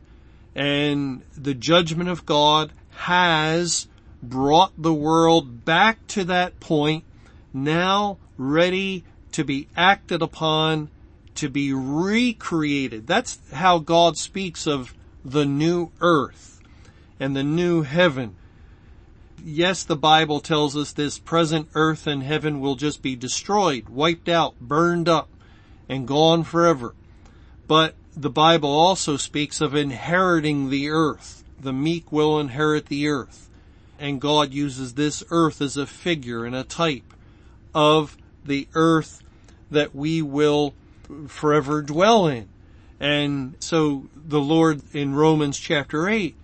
And 0.57 1.23
the 1.37 1.55
judgment 1.55 2.11
of 2.11 2.27
God 2.27 2.73
has 2.97 3.87
brought 4.21 4.73
the 4.77 4.95
world 4.95 5.65
back 5.65 6.05
to 6.09 6.25
that 6.25 6.59
point, 6.59 7.05
now 7.53 8.19
ready 8.37 9.05
to 9.31 9.45
be 9.45 9.69
acted 9.77 10.21
upon, 10.21 10.91
to 11.37 11.49
be 11.49 11.73
recreated. 11.73 13.07
That's 13.07 13.39
how 13.53 13.79
God 13.79 14.17
speaks 14.17 14.67
of 14.67 14.95
the 15.25 15.45
new 15.45 15.91
earth 16.01 16.61
and 17.19 17.35
the 17.35 17.45
new 17.45 17.83
heaven. 17.83 18.37
Yes, 19.45 19.85
the 19.85 19.97
Bible 19.97 20.41
tells 20.41 20.77
us 20.77 20.93
this 20.93 21.19
present 21.19 21.69
earth 21.75 22.07
and 22.07 22.23
heaven 22.23 22.61
will 22.61 22.77
just 22.77 23.03
be 23.03 23.17
destroyed, 23.17 23.89
wiped 23.89 24.29
out, 24.29 24.59
burned 24.61 25.09
up, 25.09 25.29
and 25.89 26.09
gone 26.09 26.45
forever. 26.45 26.95
But 27.67 27.95
the 28.17 28.31
Bible 28.31 28.71
also 28.71 29.17
speaks 29.17 29.61
of 29.61 29.75
inheriting 29.75 30.71
the 30.71 30.89
earth. 30.89 31.45
The 31.61 31.73
meek 31.73 32.13
will 32.13 32.39
inherit 32.39 32.87
the 32.87 33.09
earth. 33.09 33.51
And 33.99 34.21
God 34.21 34.53
uses 34.53 34.95
this 34.95 35.23
earth 35.31 35.61
as 35.61 35.77
a 35.77 35.87
figure 35.87 36.45
and 36.45 36.55
a 36.55 36.65
type 36.65 37.15
of 37.75 38.17
the 38.45 38.69
earth 38.75 39.23
that 39.71 39.95
we 39.95 40.23
will 40.23 40.75
forever 41.29 41.83
dwell 41.83 42.27
in. 42.27 42.49
And 43.01 43.57
so 43.61 44.09
the 44.15 44.41
Lord 44.41 44.83
in 44.95 45.15
Romans 45.15 45.59
chapter 45.59 46.09
8 46.09 46.37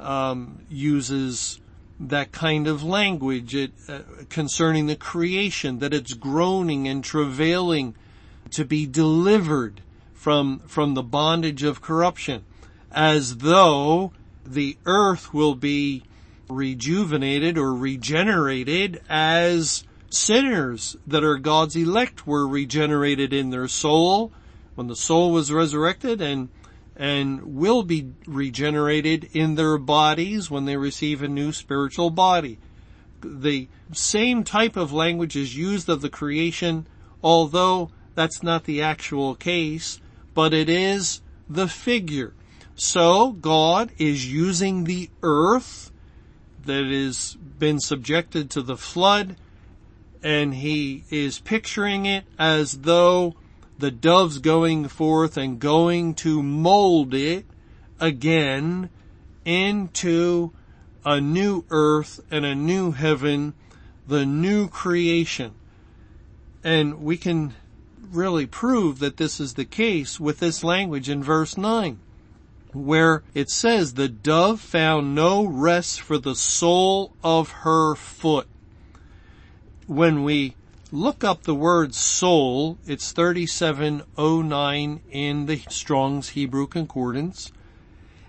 um, 0.00 0.60
uses 0.68 1.60
that 2.00 2.32
kind 2.32 2.66
of 2.66 2.82
language 2.82 3.54
it, 3.54 3.72
uh, 3.88 4.00
concerning 4.28 4.86
the 4.86 4.96
creation, 4.96 5.78
that 5.78 5.94
it's 5.94 6.14
groaning 6.14 6.88
and 6.88 7.04
travailing 7.04 7.94
to 8.50 8.64
be 8.64 8.86
delivered 8.86 9.80
from, 10.12 10.60
from 10.60 10.94
the 10.94 11.02
bondage 11.02 11.62
of 11.62 11.80
corruption, 11.80 12.44
as 12.90 13.38
though 13.38 14.12
the 14.44 14.76
earth 14.84 15.32
will 15.32 15.54
be 15.54 16.02
rejuvenated 16.48 17.56
or 17.56 17.74
regenerated 17.74 19.00
as 19.08 19.84
sinners 20.14 20.96
that 21.06 21.24
are 21.24 21.36
God's 21.36 21.76
elect 21.76 22.26
were 22.26 22.46
regenerated 22.46 23.32
in 23.32 23.50
their 23.50 23.68
soul 23.68 24.32
when 24.74 24.86
the 24.86 24.96
soul 24.96 25.32
was 25.32 25.52
resurrected 25.52 26.20
and 26.20 26.48
and 26.96 27.56
will 27.56 27.82
be 27.82 28.12
regenerated 28.26 29.28
in 29.32 29.56
their 29.56 29.78
bodies 29.78 30.48
when 30.48 30.64
they 30.64 30.76
receive 30.76 31.22
a 31.22 31.28
new 31.28 31.50
spiritual 31.50 32.08
body. 32.08 32.58
The 33.20 33.68
same 33.92 34.44
type 34.44 34.76
of 34.76 34.92
language 34.92 35.34
is 35.34 35.56
used 35.56 35.88
of 35.88 36.02
the 36.02 36.08
creation, 36.08 36.86
although 37.22 37.90
that's 38.14 38.44
not 38.44 38.64
the 38.64 38.80
actual 38.80 39.34
case, 39.34 40.00
but 40.34 40.54
it 40.54 40.68
is 40.68 41.20
the 41.48 41.66
figure. 41.66 42.32
So 42.76 43.32
God 43.32 43.90
is 43.98 44.32
using 44.32 44.84
the 44.84 45.10
earth 45.22 45.90
that 46.64 46.84
has 46.84 47.36
been 47.58 47.80
subjected 47.80 48.50
to 48.50 48.62
the 48.62 48.76
flood 48.76 49.36
and 50.24 50.54
he 50.54 51.04
is 51.10 51.38
picturing 51.38 52.06
it 52.06 52.24
as 52.38 52.80
though 52.80 53.34
the 53.78 53.90
dove's 53.90 54.38
going 54.38 54.88
forth 54.88 55.36
and 55.36 55.60
going 55.60 56.14
to 56.14 56.42
mold 56.42 57.12
it 57.12 57.44
again 58.00 58.88
into 59.44 60.50
a 61.04 61.20
new 61.20 61.62
earth 61.68 62.20
and 62.30 62.46
a 62.46 62.54
new 62.54 62.92
heaven, 62.92 63.52
the 64.08 64.24
new 64.24 64.66
creation. 64.66 65.52
And 66.64 67.02
we 67.02 67.18
can 67.18 67.52
really 68.10 68.46
prove 68.46 69.00
that 69.00 69.18
this 69.18 69.38
is 69.38 69.54
the 69.54 69.66
case 69.66 70.18
with 70.18 70.38
this 70.38 70.64
language 70.64 71.10
in 71.10 71.22
verse 71.22 71.58
9, 71.58 71.98
where 72.72 73.22
it 73.34 73.50
says, 73.50 73.92
the 73.92 74.08
dove 74.08 74.62
found 74.62 75.14
no 75.14 75.44
rest 75.44 76.00
for 76.00 76.16
the 76.16 76.34
sole 76.34 77.12
of 77.22 77.50
her 77.50 77.94
foot 77.94 78.48
when 79.86 80.24
we 80.24 80.54
look 80.90 81.24
up 81.24 81.42
the 81.42 81.54
word 81.54 81.94
sole, 81.94 82.78
it's 82.86 83.12
3709 83.12 85.00
in 85.10 85.46
the 85.46 85.56
Strong's 85.68 86.30
Hebrew 86.30 86.66
Concordance. 86.66 87.52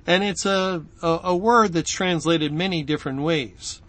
And 0.07 0.23
it's 0.23 0.45
a, 0.45 0.83
a, 1.01 1.19
a, 1.23 1.35
word 1.35 1.73
that's 1.73 1.91
translated 1.91 2.53
many 2.53 2.83
different 2.83 3.21
ways. 3.21 3.81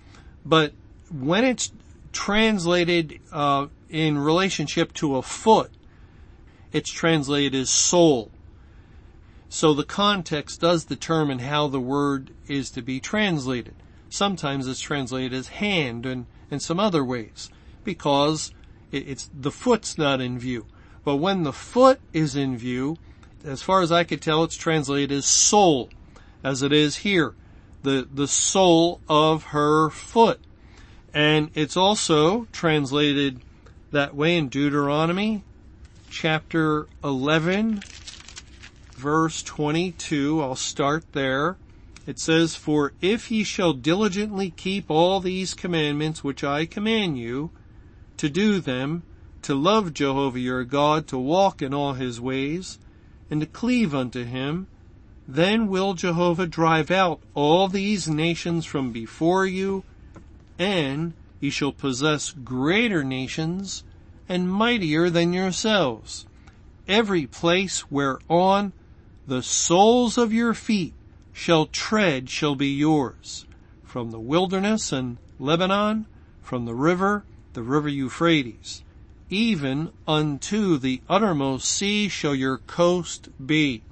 But 0.44 0.72
when 1.11 1.44
it's 1.44 1.72
translated 2.12 3.20
uh, 3.33 3.66
in 3.90 4.18
relationship 4.18 4.92
to 4.94 5.16
a 5.16 5.22
foot, 5.22 5.70
it's 6.72 6.90
translated 6.90 7.55
as 7.55 7.70
sole. 7.70 8.31
So 9.48 9.74
the 9.74 9.85
context 9.85 10.61
does 10.61 10.85
determine 10.85 11.38
how 11.40 11.68
the 11.68 11.81
word 11.81 12.31
is 12.48 12.70
to 12.70 12.83
be 12.83 12.98
translated. 13.00 13.74
Sometimes 14.09 14.66
it's 14.66 14.81
translated 14.81 15.33
as 15.35 15.48
hand 15.48 16.07
and, 16.07 16.26
and 16.50 16.62
some 16.62 16.81
other 16.81 17.05
ways 17.05 17.50
because 17.87 18.53
it's 18.92 19.31
the 19.33 19.51
foot's 19.51 19.96
not 19.96 20.20
in 20.20 20.38
view. 20.38 20.66
But 21.05 21.16
when 21.16 21.44
the 21.44 21.53
foot 21.55 22.01
is 22.12 22.37
in 22.37 22.59
view, 22.59 22.99
as 23.44 23.62
far 23.62 23.81
as 23.81 23.90
I 23.90 24.05
could 24.05 24.20
tell, 24.20 24.44
it's 24.44 24.57
translated 24.57 25.12
as 25.12 25.25
sole, 25.25 25.88
as 26.44 26.62
it 26.62 26.72
is 26.72 26.96
here. 26.96 27.35
The, 27.83 28.07
the 28.12 28.29
sole 28.29 29.01
of 29.09 29.44
her 29.44 29.88
foot. 29.88 30.40
And 31.14 31.51
it's 31.55 31.77
also 31.77 32.46
translated 32.53 33.40
that 33.92 34.14
way 34.14 34.37
in 34.37 34.49
Deuteronomy 34.49 35.44
chapter 36.11 36.88
11 37.05 37.83
verse 38.96 39.42
22. 39.42 40.42
I'll 40.42 40.57
start 40.57 41.05
there. 41.12 41.57
It 42.07 42.18
says, 42.18 42.57
For 42.57 42.92
if 43.01 43.31
ye 43.31 43.44
shall 43.44 43.72
diligently 43.72 44.51
keep 44.51 44.90
all 44.90 45.20
these 45.20 45.55
commandments 45.55 46.25
which 46.25 46.42
I 46.42 46.66
command 46.66 47.18
you, 47.18 47.51
to 48.16 48.29
do 48.29 48.61
them, 48.61 49.02
to 49.42 49.55
love 49.55 49.94
Jehovah 49.94 50.40
your 50.40 50.64
God, 50.64 51.07
to 51.09 51.18
walk 51.18 51.62
in 51.62 51.72
all 51.72 51.94
his 51.94 52.20
ways, 52.20 52.79
and 53.31 53.40
to 53.40 53.46
cleave 53.46 53.94
unto 53.94 54.24
him, 54.24 54.66
then 55.29 55.68
will 55.68 55.94
Jehovah 55.94 56.46
drive 56.46 56.90
out 56.90 57.20
all 57.35 57.68
these 57.68 58.09
nations 58.09 58.64
from 58.64 58.92
before 58.92 59.46
you, 59.46 59.85
and 60.59 61.12
ye 61.40 61.50
shall 61.50 61.72
possess 61.72 62.31
greater 62.31 63.02
nations 63.02 63.85
and 64.29 64.50
mightier 64.50 65.11
than 65.11 65.33
yourselves. 65.33 66.26
Every 66.88 67.26
place 67.26 67.90
whereon 67.90 68.72
the 69.26 69.42
soles 69.42 70.16
of 70.16 70.33
your 70.33 70.55
feet 70.55 70.94
shall 71.33 71.66
tread 71.66 72.31
shall 72.31 72.55
be 72.55 72.68
yours. 72.68 73.44
From 73.85 74.11
the 74.11 74.20
wilderness 74.20 74.92
and 74.92 75.18
Lebanon, 75.38 76.07
from 76.42 76.64
the 76.64 76.74
river 76.74 77.24
the 77.57 77.62
river 77.62 77.88
Euphrates. 77.88 78.85
Even 79.31 79.90
unto 80.07 80.77
the 80.77 81.01
uttermost 81.09 81.64
sea 81.64 82.07
shall 82.07 82.35
your 82.35 82.59
coast 82.59 83.31
be. 83.45 83.83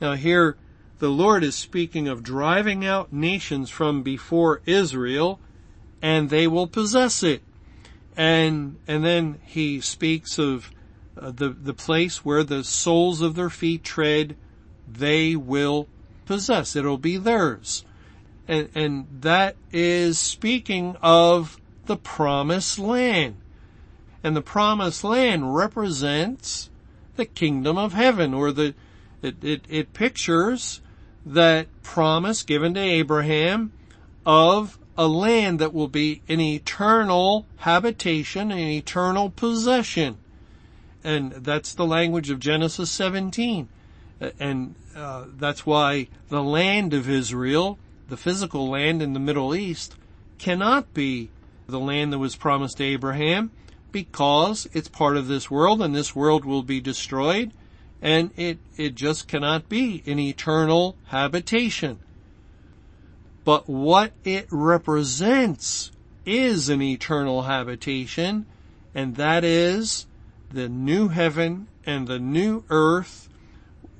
Now 0.00 0.14
here, 0.14 0.56
the 0.98 1.08
Lord 1.08 1.44
is 1.44 1.54
speaking 1.54 2.08
of 2.08 2.24
driving 2.24 2.84
out 2.84 3.12
nations 3.12 3.70
from 3.70 4.02
before 4.02 4.60
Israel, 4.66 5.38
and 6.02 6.30
they 6.30 6.48
will 6.48 6.66
possess 6.66 7.22
it. 7.22 7.42
And, 8.16 8.76
and 8.88 9.04
then 9.04 9.38
he 9.46 9.80
speaks 9.80 10.36
of 10.36 10.72
uh, 11.16 11.30
the, 11.30 11.50
the 11.50 11.72
place 11.72 12.24
where 12.24 12.42
the 12.42 12.64
soles 12.64 13.20
of 13.20 13.36
their 13.36 13.50
feet 13.50 13.84
tread, 13.84 14.36
they 14.86 15.36
will 15.36 15.86
possess. 16.26 16.74
It'll 16.74 16.98
be 16.98 17.18
theirs. 17.18 17.84
And, 18.48 18.68
and 18.74 19.06
that 19.20 19.54
is 19.70 20.18
speaking 20.18 20.96
of 21.00 21.59
the 21.86 21.96
promised 21.96 22.78
land. 22.78 23.36
And 24.22 24.36
the 24.36 24.42
promised 24.42 25.02
land 25.02 25.54
represents 25.54 26.70
the 27.16 27.24
kingdom 27.24 27.78
of 27.78 27.92
heaven 27.92 28.34
or 28.34 28.52
the, 28.52 28.74
it, 29.22 29.42
it, 29.42 29.64
it 29.68 29.92
pictures 29.92 30.80
that 31.24 31.68
promise 31.82 32.42
given 32.42 32.74
to 32.74 32.80
Abraham 32.80 33.72
of 34.24 34.78
a 34.96 35.08
land 35.08 35.58
that 35.58 35.72
will 35.72 35.88
be 35.88 36.22
an 36.28 36.40
eternal 36.40 37.46
habitation, 37.58 38.50
an 38.50 38.58
eternal 38.58 39.30
possession. 39.30 40.18
And 41.02 41.32
that's 41.32 41.72
the 41.74 41.86
language 41.86 42.30
of 42.30 42.38
Genesis 42.38 42.90
17. 42.90 43.68
And 44.38 44.74
uh, 44.94 45.24
that's 45.38 45.64
why 45.64 46.08
the 46.28 46.42
land 46.42 46.92
of 46.92 47.08
Israel, 47.08 47.78
the 48.08 48.18
physical 48.18 48.68
land 48.68 49.00
in 49.00 49.14
the 49.14 49.20
Middle 49.20 49.54
East, 49.54 49.94
cannot 50.38 50.92
be 50.92 51.30
the 51.70 51.80
land 51.80 52.12
that 52.12 52.18
was 52.18 52.36
promised 52.36 52.78
to 52.78 52.84
Abraham 52.84 53.50
because 53.92 54.68
it's 54.72 54.88
part 54.88 55.16
of 55.16 55.28
this 55.28 55.50
world 55.50 55.82
and 55.82 55.94
this 55.94 56.14
world 56.14 56.44
will 56.44 56.62
be 56.62 56.80
destroyed 56.80 57.52
and 58.02 58.30
it, 58.36 58.58
it 58.76 58.94
just 58.94 59.28
cannot 59.28 59.68
be 59.68 60.02
an 60.06 60.18
eternal 60.18 60.96
habitation. 61.06 61.98
But 63.44 63.68
what 63.68 64.12
it 64.24 64.46
represents 64.50 65.92
is 66.24 66.68
an 66.68 66.82
eternal 66.82 67.42
habitation 67.42 68.46
and 68.94 69.16
that 69.16 69.44
is 69.44 70.06
the 70.50 70.68
new 70.68 71.08
heaven 71.08 71.68
and 71.86 72.06
the 72.06 72.18
new 72.18 72.64
earth 72.70 73.28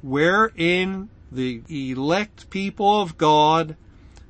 wherein 0.03 1.09
the 1.31 1.63
elect 1.69 2.51
people 2.51 3.01
of 3.01 3.17
God, 3.19 3.77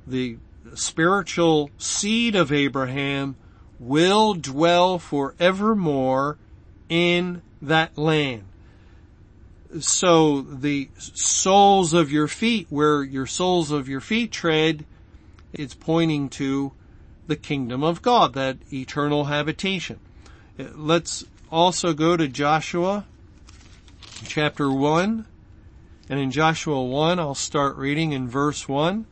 the 0.06 0.36
spiritual 0.74 1.70
seed 1.78 2.34
of 2.34 2.52
Abraham 2.52 3.36
will 3.78 4.34
dwell 4.34 4.98
forevermore 4.98 6.36
in 6.88 7.42
that 7.62 7.96
land. 7.96 8.44
So 9.80 10.40
the 10.40 10.88
soles 10.98 11.94
of 11.94 12.10
your 12.10 12.28
feet, 12.28 12.66
where 12.70 13.02
your 13.02 13.26
soles 13.26 13.70
of 13.70 13.88
your 13.88 14.00
feet 14.00 14.32
tread, 14.32 14.84
it's 15.52 15.74
pointing 15.74 16.28
to 16.30 16.72
the 17.26 17.36
kingdom 17.36 17.84
of 17.84 18.02
God, 18.02 18.34
that 18.34 18.58
eternal 18.72 19.24
habitation. 19.24 20.00
Let's 20.58 21.24
also 21.50 21.94
go 21.94 22.16
to 22.16 22.26
Joshua 22.26 23.06
chapter 24.24 24.70
1. 24.70 25.26
And 26.08 26.18
in 26.18 26.32
Joshua 26.32 26.82
1, 26.82 27.20
I'll 27.20 27.36
start 27.36 27.76
reading 27.76 28.10
in 28.10 28.28
verse 28.28 28.68
1. 28.68 29.06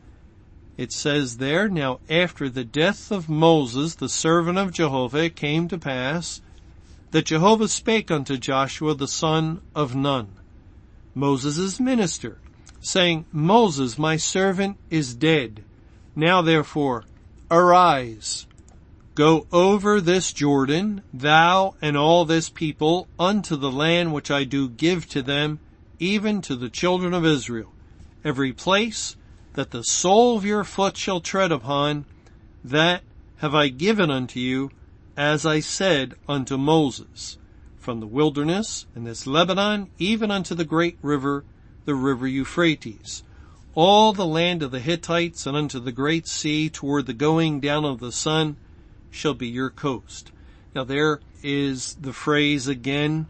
It 0.79 0.93
says 0.93 1.39
there, 1.39 1.67
Now 1.67 1.99
after 2.09 2.47
the 2.47 2.63
death 2.63 3.11
of 3.11 3.27
Moses, 3.27 3.95
the 3.95 4.07
servant 4.07 4.57
of 4.57 4.71
Jehovah, 4.71 5.25
it 5.25 5.35
came 5.35 5.67
to 5.67 5.77
pass 5.77 6.39
that 7.11 7.25
Jehovah 7.25 7.67
spake 7.67 8.09
unto 8.09 8.37
Joshua 8.37 8.95
the 8.95 9.05
son 9.05 9.59
of 9.75 9.93
Nun, 9.93 10.29
Moses' 11.13 11.81
minister, 11.81 12.37
saying, 12.79 13.25
Moses, 13.33 13.97
my 13.97 14.15
servant, 14.15 14.77
is 14.89 15.15
dead. 15.15 15.65
Now 16.15 16.41
therefore, 16.41 17.03
arise, 17.51 18.47
go 19.15 19.47
over 19.51 19.99
this 19.99 20.31
Jordan, 20.31 21.01
thou 21.13 21.75
and 21.81 21.97
all 21.97 22.23
this 22.23 22.47
people, 22.47 23.09
unto 23.19 23.57
the 23.57 23.69
land 23.69 24.13
which 24.13 24.31
I 24.31 24.45
do 24.45 24.69
give 24.69 25.09
to 25.09 25.21
them, 25.21 25.59
even 25.99 26.41
to 26.43 26.55
the 26.55 26.69
children 26.69 27.13
of 27.13 27.25
Israel. 27.25 27.73
Every 28.23 28.53
place 28.53 29.17
that 29.53 29.71
the 29.71 29.83
sole 29.83 30.37
of 30.37 30.45
your 30.45 30.63
foot 30.63 30.97
shall 30.97 31.19
tread 31.19 31.51
upon, 31.51 32.05
that 32.63 33.03
have 33.37 33.55
I 33.55 33.69
given 33.69 34.11
unto 34.11 34.39
you, 34.39 34.71
as 35.15 35.45
I 35.45 35.59
said 35.59 36.15
unto 36.27 36.57
Moses, 36.57 37.37
from 37.77 37.99
the 37.99 38.07
wilderness 38.07 38.85
and 38.95 39.07
this 39.07 39.25
Lebanon, 39.25 39.89
even 39.97 40.31
unto 40.31 40.53
the 40.55 40.65
great 40.65 40.97
river, 41.01 41.43
the 41.85 41.95
river 41.95 42.27
Euphrates, 42.27 43.23
all 43.75 44.13
the 44.13 44.25
land 44.25 44.61
of 44.61 44.71
the 44.71 44.79
Hittites 44.79 45.45
and 45.45 45.55
unto 45.55 45.79
the 45.79 45.91
great 45.91 46.27
sea 46.27 46.69
toward 46.69 47.05
the 47.05 47.13
going 47.13 47.59
down 47.59 47.85
of 47.85 47.99
the 47.99 48.11
sun 48.11 48.57
shall 49.09 49.33
be 49.33 49.47
your 49.47 49.69
coast. 49.69 50.31
Now 50.75 50.83
there 50.83 51.21
is 51.41 51.95
the 51.95 52.13
phrase 52.13 52.67
again 52.67 53.27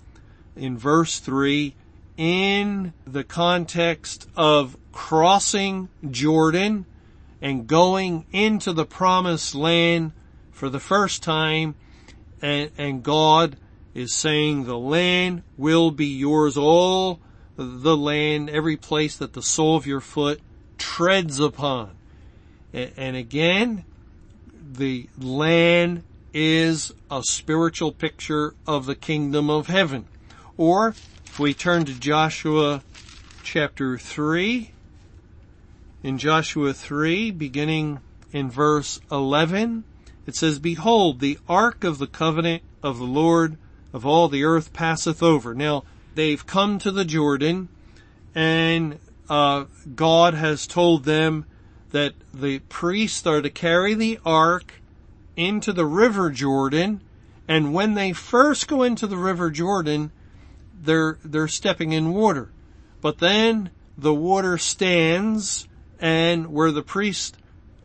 in 0.55 0.77
verse 0.77 1.19
three, 1.19 1.75
in 2.17 2.93
the 3.05 3.23
context 3.23 4.27
of 4.35 4.75
crossing 4.91 5.89
Jordan 6.09 6.85
and 7.41 7.67
going 7.67 8.25
into 8.31 8.73
the 8.73 8.85
promised 8.85 9.55
land 9.55 10.11
for 10.51 10.69
the 10.69 10.79
first 10.79 11.23
time 11.23 11.75
and, 12.41 12.71
and 12.77 13.03
God 13.03 13.57
is 13.93 14.13
saying 14.13 14.65
the 14.65 14.77
land 14.77 15.43
will 15.57 15.91
be 15.91 16.07
yours, 16.07 16.57
all 16.57 17.19
the 17.55 17.97
land, 17.97 18.49
every 18.49 18.77
place 18.77 19.17
that 19.17 19.33
the 19.33 19.41
sole 19.41 19.75
of 19.75 19.85
your 19.85 19.99
foot 19.99 20.39
treads 20.77 21.39
upon. 21.39 21.91
And, 22.71 23.15
again, 23.15 23.83
the 24.71 25.09
land 25.17 26.03
is 26.33 26.93
a 27.09 27.23
spiritual 27.23 27.91
picture 27.91 28.53
of 28.67 28.85
the 28.85 28.95
kingdom 28.95 29.49
of 29.49 29.67
heaven. 29.67 30.05
Or 30.55 30.89
if 31.25 31.39
we 31.39 31.53
turn 31.55 31.85
to 31.85 31.93
Joshua 31.93 32.83
chapter 33.43 33.97
3, 33.97 34.71
in 36.03 36.17
Joshua 36.17 36.73
3, 36.73 37.31
beginning 37.31 37.99
in 38.31 38.49
verse 38.49 38.99
11, 39.11 39.83
it 40.25 40.35
says, 40.35 40.59
Behold, 40.59 41.19
the 41.19 41.39
ark 41.47 41.83
of 41.83 41.97
the 41.97 42.07
covenant 42.07 42.63
of 42.81 42.97
the 42.97 43.05
Lord 43.05 43.57
of 43.91 44.05
all 44.05 44.29
the 44.29 44.43
earth 44.43 44.71
passeth 44.71 45.21
over. 45.21 45.53
Now, 45.53 45.83
they've 46.15 46.45
come 46.45 46.79
to 46.79 46.91
the 46.91 47.05
Jordan, 47.05 47.69
and 48.33 48.99
uh, 49.29 49.65
God 49.95 50.35
has 50.35 50.67
told 50.67 51.03
them 51.03 51.45
that 51.91 52.13
the 52.33 52.59
priests 52.59 53.25
are 53.25 53.41
to 53.41 53.49
carry 53.49 53.93
the 53.93 54.19
ark 54.25 54.81
into 55.35 55.73
the 55.73 55.85
river 55.85 56.29
Jordan, 56.29 57.01
and 57.47 57.73
when 57.73 57.95
they 57.95 58.13
first 58.13 58.67
go 58.67 58.83
into 58.83 59.07
the 59.07 59.17
river 59.17 59.49
Jordan, 59.49 60.11
they're, 60.81 61.17
they're 61.23 61.47
stepping 61.47 61.91
in 61.91 62.13
water. 62.13 62.51
But 63.01 63.17
then 63.17 63.71
the 63.97 64.13
water 64.13 64.57
stands 64.57 65.67
and 65.99 66.47
where 66.47 66.71
the 66.71 66.81
priests 66.81 67.37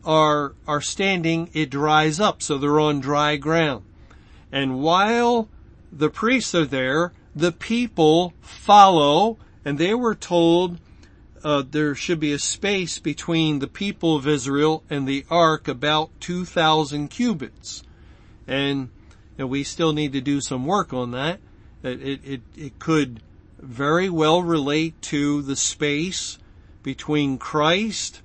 are, 0.05 0.55
are 0.66 0.81
standing, 0.81 1.50
it 1.53 1.70
dries 1.70 2.20
up. 2.20 2.42
So 2.42 2.59
they're 2.59 2.81
on 2.81 3.00
dry 3.00 3.37
ground. 3.37 3.85
And 4.53 4.81
while 4.81 5.48
the 5.92 6.11
priests 6.11 6.55
are 6.55 6.66
there, 6.66 7.12
the 7.35 7.53
people 7.53 8.35
follow 8.40 9.38
and 9.64 9.79
they 9.79 9.94
were 9.94 10.14
told 10.14 10.79
uh, 11.42 11.62
there 11.68 11.94
should 11.94 12.20
be 12.20 12.33
a 12.33 12.38
space 12.38 12.98
between 12.98 13.59
the 13.59 13.66
people 13.66 14.16
of 14.16 14.27
Israel 14.27 14.83
and 14.88 15.07
the 15.07 15.27
ark 15.31 15.68
about 15.68 16.11
2,000 16.20 17.09
cubits. 17.09 17.83
And 18.46 18.90
you 19.37 19.44
know, 19.44 19.46
we 19.46 19.64
still 19.64 19.92
need 19.92 20.12
to 20.12 20.20
do 20.20 20.40
some 20.40 20.64
work 20.64 20.92
on 20.92 21.11
that. 21.11 21.40
It, 21.83 22.24
it, 22.24 22.40
it 22.57 22.79
could 22.79 23.20
very 23.59 24.09
well 24.09 24.42
relate 24.42 25.00
to 25.03 25.42
the 25.42 25.57
space 25.57 26.38
between 26.85 27.38
Christ, 27.38 28.23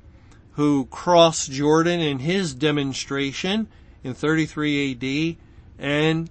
who 0.51 0.85
crossed 0.85 1.51
Jordan 1.51 1.99
in 1.99 2.19
his 2.19 2.53
demonstration 2.53 3.67
in 4.03 4.13
33 4.13 4.91
AD, 4.91 5.37
and 5.83 6.29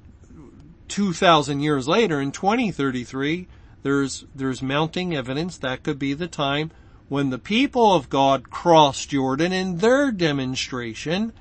2,000 0.87 1.61
years 1.61 1.89
later 1.89 2.21
in 2.21 2.31
2033, 2.31 3.49
there's, 3.83 4.27
there's 4.35 4.63
mounting 4.63 5.17
evidence 5.17 5.57
that 5.59 5.83
could 5.83 5.99
be 5.99 6.15
the 6.15 6.29
time 6.29 6.71
when 7.09 7.31
the 7.31 7.39
people 7.39 7.95
of 7.95 8.11
God 8.11 8.51
crossed 8.51 9.09
Jordan 9.09 9.53
in 9.53 9.79
their 9.79 10.13
demonstration, 10.13 11.33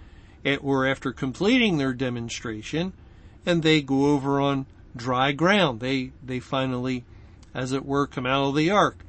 or 0.62 0.88
after 0.88 1.12
completing 1.12 1.78
their 1.78 1.94
demonstration, 1.94 2.94
and 3.46 3.64
they 3.64 3.82
go 3.82 4.06
over 4.06 4.40
on 4.40 4.66
dry 4.96 5.34
ground. 5.34 5.82
They, 5.82 6.12
they 6.24 6.40
finally, 6.40 7.04
as 7.54 7.74
it 7.74 7.86
were, 7.86 8.08
come 8.08 8.26
out 8.26 8.48
of 8.48 8.56
the 8.56 8.72
ark. 8.72 9.04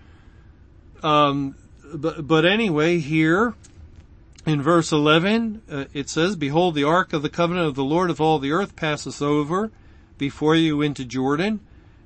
Um, 1.03 1.55
but, 1.95 2.27
but 2.27 2.45
anyway, 2.45 2.99
here 2.99 3.55
in 4.47 4.63
verse 4.63 4.93
11, 4.93 5.63
uh, 5.71 5.85
it 5.93 6.09
says, 6.09 6.37
Behold, 6.37 6.75
the 6.75 6.85
ark 6.85 7.13
of 7.13 7.23
the 7.23 7.29
covenant 7.29 7.67
of 7.67 7.75
the 7.75 7.85
Lord 7.85 8.11
of 8.11 8.21
all 8.21 8.39
the 8.39 8.53
earth 8.53 8.77
passeth 8.77 9.21
over 9.21 9.71
before 10.17 10.57
you 10.57 10.83
into 10.83 11.05
Jordan. 11.05 11.61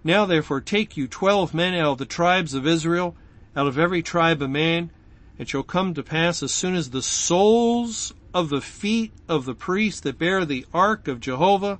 Now 0.05 0.27
therefore 0.27 0.61
take 0.61 0.97
you 0.97 1.07
twelve 1.07 1.55
men 1.55 1.75
out 1.75 1.93
of 1.93 1.99
the 1.99 2.05
tribes 2.05 2.55
of 2.55 2.67
Israel, 2.67 3.15
out 3.57 3.67
of 3.67 3.79
every 3.79 4.03
tribe 4.03 4.43
a 4.43 4.49
man. 4.49 4.91
It 5.39 5.49
shall 5.49 5.63
come 5.63 5.95
to 5.95 6.03
pass 6.03 6.43
as 6.43 6.53
soon 6.53 6.75
as 6.75 6.91
the 6.91 7.03
soles 7.03 8.13
of 8.35 8.49
the 8.49 8.61
feet 8.61 9.13
of 9.29 9.45
the 9.45 9.55
priests 9.55 10.01
that 10.01 10.19
bear 10.19 10.45
the 10.45 10.67
ark 10.75 11.09
of 11.09 11.21
Jehovah, 11.21 11.79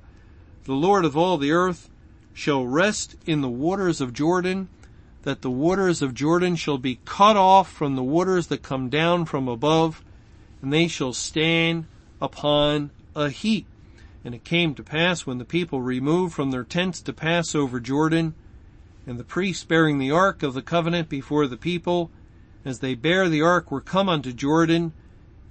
the 0.65 0.73
Lord 0.73 1.05
of 1.05 1.17
all 1.17 1.37
the 1.37 1.51
earth, 1.51 1.89
shall 2.33 2.65
rest 2.65 3.15
in 3.25 3.41
the 3.41 3.49
waters 3.49 4.01
of 4.01 4.13
Jordan, 4.13 4.69
that 5.23 5.41
the 5.41 5.51
waters 5.51 6.01
of 6.01 6.13
Jordan 6.13 6.55
shall 6.55 6.77
be 6.77 6.99
cut 7.05 7.35
off 7.35 7.71
from 7.71 7.95
the 7.95 8.03
waters 8.03 8.47
that 8.47 8.61
come 8.61 8.89
down 8.89 9.25
from 9.25 9.47
above, 9.47 10.03
and 10.61 10.71
they 10.71 10.87
shall 10.87 11.13
stand 11.13 11.85
upon 12.21 12.91
a 13.15 13.29
heap. 13.29 13.65
And 14.23 14.33
it 14.33 14.43
came 14.43 14.73
to 14.75 14.83
pass 14.83 15.25
when 15.25 15.37
the 15.37 15.45
people 15.45 15.81
removed 15.81 16.33
from 16.33 16.51
their 16.51 16.63
tents 16.63 17.01
to 17.01 17.13
pass 17.13 17.55
over 17.55 17.79
Jordan, 17.79 18.33
and 19.05 19.17
the 19.17 19.23
priests 19.23 19.65
bearing 19.65 19.97
the 19.97 20.11
ark 20.11 20.43
of 20.43 20.53
the 20.53 20.61
covenant 20.61 21.09
before 21.09 21.47
the 21.47 21.57
people, 21.57 22.09
as 22.63 22.79
they 22.79 22.95
bare 22.95 23.27
the 23.27 23.41
ark 23.41 23.71
were 23.71 23.81
come 23.81 24.07
unto 24.07 24.31
Jordan, 24.31 24.93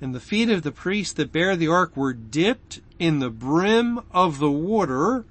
and 0.00 0.14
the 0.14 0.20
feet 0.20 0.50
of 0.50 0.62
the 0.62 0.72
priests 0.72 1.12
that 1.14 1.32
bare 1.32 1.54
the 1.54 1.68
ark 1.68 1.96
were 1.96 2.14
dipped 2.14 2.80
in 2.98 3.20
the 3.20 3.30
brim 3.30 4.00
of 4.10 4.38
the 4.38 4.50
water, 4.50 5.24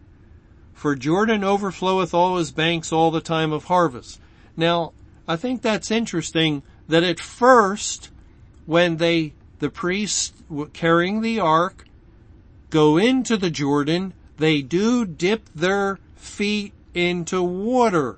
for 0.73 0.95
Jordan 0.95 1.41
overfloweth 1.41 2.13
all 2.13 2.38
his 2.38 2.51
banks 2.51 2.91
all 2.91 3.12
the 3.12 3.21
time 3.21 3.51
of 3.51 3.65
harvest. 3.65 4.20
Now, 4.56 4.94
I 5.28 5.36
think 5.36 5.62
that's 5.62 5.92
interesting 5.92 6.64
that 6.88 7.04
at 7.04 7.20
first, 7.20 8.10
when 8.66 8.98
they, 8.98 9.34
the 9.60 9.70
priests 9.70 10.34
carrying 10.74 11.22
the 11.22 11.40
ark, 11.40 11.86
go 12.70 12.98
into 12.98 13.38
the 13.38 13.50
Jordan, 13.50 14.14
they 14.38 14.62
do 14.62 15.06
dip 15.06 15.48
their 15.54 16.00
feet 16.16 16.74
into 16.94 17.42
water. 17.42 18.18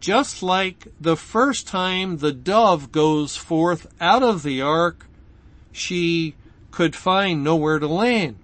Just 0.00 0.42
like 0.42 0.88
the 1.00 1.16
first 1.16 1.66
time 1.66 2.18
the 2.18 2.32
dove 2.32 2.92
goes 2.92 3.36
forth 3.36 3.86
out 4.00 4.22
of 4.22 4.42
the 4.42 4.62
ark, 4.62 5.06
she 5.72 6.34
could 6.70 6.94
find 6.94 7.42
nowhere 7.42 7.78
to 7.78 7.88
land. 7.88 8.36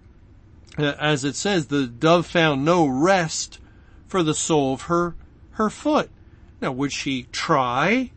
As 0.76 1.24
it 1.24 1.36
says, 1.36 1.66
the 1.66 1.86
dove 1.86 2.26
found 2.26 2.64
no 2.64 2.86
rest 2.86 3.60
for 4.06 4.22
the 4.22 4.34
sole 4.34 4.74
of 4.74 4.82
her, 4.82 5.14
her 5.52 5.70
foot. 5.70 6.10
Now, 6.64 6.72
would 6.72 6.94
she 6.94 7.24
try 7.24 8.10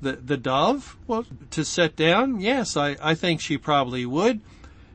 the, 0.00 0.12
the 0.12 0.36
dove? 0.36 0.96
Well, 1.08 1.26
to 1.50 1.64
set 1.64 1.96
down? 1.96 2.40
Yes, 2.40 2.76
I, 2.76 2.96
I 3.02 3.16
think 3.16 3.40
she 3.40 3.58
probably 3.58 4.06
would. 4.06 4.40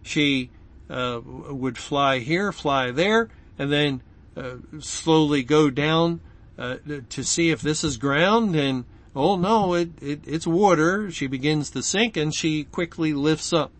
She, 0.03 0.51
uh, 0.89 1.19
would 1.25 1.77
fly 1.77 2.19
here, 2.19 2.53
fly 2.53 2.91
there, 2.91 3.29
and 3.59 3.69
then, 3.69 4.01
uh, 4.37 4.55
slowly 4.79 5.43
go 5.43 5.69
down, 5.69 6.21
uh, 6.57 6.77
to 7.09 7.23
see 7.25 7.49
if 7.49 7.61
this 7.61 7.83
is 7.83 7.97
ground 7.97 8.55
and, 8.55 8.85
oh 9.13 9.35
no, 9.35 9.73
it, 9.73 9.89
it, 10.01 10.21
it's 10.25 10.47
water. 10.47 11.11
She 11.11 11.27
begins 11.27 11.71
to 11.71 11.83
sink 11.83 12.15
and 12.15 12.33
she 12.33 12.63
quickly 12.63 13.13
lifts 13.13 13.51
up. 13.51 13.73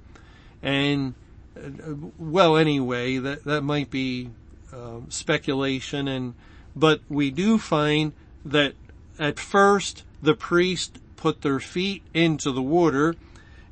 And, 0.62 1.13
uh, 1.55 1.93
well, 2.19 2.57
anyway, 2.57 3.19
that, 3.19 3.45
that 3.45 3.62
might 3.62 3.89
be, 3.89 4.31
uh, 4.73 4.99
speculation 5.07 6.09
and, 6.09 6.33
but 6.75 6.99
we 7.07 7.31
do 7.31 7.57
find 7.57 8.12
that 8.43 8.73
at 9.19 9.39
first 9.39 10.04
the 10.21 10.34
priest 10.34 10.99
put 11.15 11.41
their 11.41 11.60
feet 11.60 12.04
into 12.13 12.52
the 12.52 12.62
water 12.62 13.15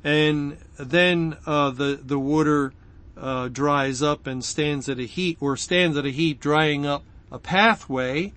and 0.04 0.58
then, 0.78 1.36
uh, 1.46 1.70
the, 1.70 2.00
the 2.02 2.18
water, 2.18 2.72
uh, 3.16 3.48
dries 3.48 4.02
up 4.02 4.26
and 4.26 4.44
stands 4.44 4.88
at 4.88 4.98
a 4.98 5.04
heat 5.04 5.36
or 5.40 5.56
stands 5.56 5.96
at 5.96 6.06
a 6.06 6.10
heat 6.10 6.40
drying 6.40 6.84
up 6.86 7.04
a 7.30 7.38
pathway 7.38 8.32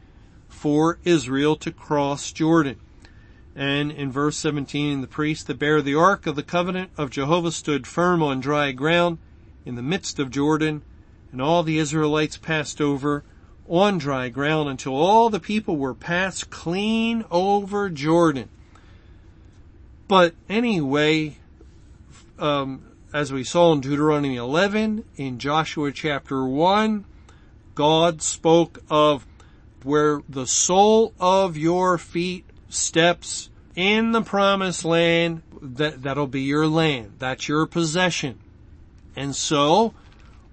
for 0.47 0.99
Israel 1.03 1.55
to 1.55 1.71
cross 1.71 2.31
Jordan. 2.31 2.77
And 3.55 3.91
in 3.91 4.11
verse 4.11 4.37
17, 4.37 5.01
the 5.01 5.07
priest 5.07 5.47
that 5.47 5.59
bare 5.59 5.81
the 5.81 5.95
ark 5.95 6.27
of 6.27 6.35
the 6.35 6.43
covenant 6.43 6.91
of 6.97 7.09
Jehovah 7.09 7.51
stood 7.51 7.87
firm 7.87 8.21
on 8.21 8.41
dry 8.41 8.71
ground 8.73 9.17
in 9.65 9.75
the 9.75 9.81
midst 9.81 10.19
of 10.19 10.29
Jordan, 10.29 10.83
and 11.31 11.41
all 11.41 11.63
the 11.63 11.79
Israelites 11.79 12.37
passed 12.37 12.79
over 12.79 13.23
on 13.67 13.97
dry 13.97 14.29
ground 14.29 14.69
until 14.69 14.95
all 14.95 15.29
the 15.29 15.39
people 15.39 15.77
were 15.77 15.93
passed 15.93 16.49
clean 16.49 17.25
over 17.31 17.89
Jordan. 17.89 18.49
But 20.07 20.35
anyway, 20.47 21.37
um, 22.37 22.83
as 23.13 23.33
we 23.33 23.43
saw 23.43 23.73
in 23.73 23.81
Deuteronomy 23.81 24.35
11, 24.35 25.03
in 25.15 25.39
Joshua 25.39 25.91
chapter 25.91 26.45
1, 26.45 27.05
God 27.73 28.21
spoke 28.21 28.83
of 28.89 29.25
where 29.83 30.21
the 30.27 30.47
sole 30.47 31.13
of 31.19 31.57
your 31.57 31.97
feet 31.97 32.45
steps 32.69 33.49
in 33.75 34.11
the 34.11 34.21
promised 34.21 34.85
land, 34.85 35.41
that, 35.61 36.03
that'll 36.03 36.27
be 36.27 36.41
your 36.41 36.67
land. 36.67 37.13
That's 37.19 37.47
your 37.47 37.65
possession. 37.65 38.39
And 39.15 39.35
so, 39.35 39.93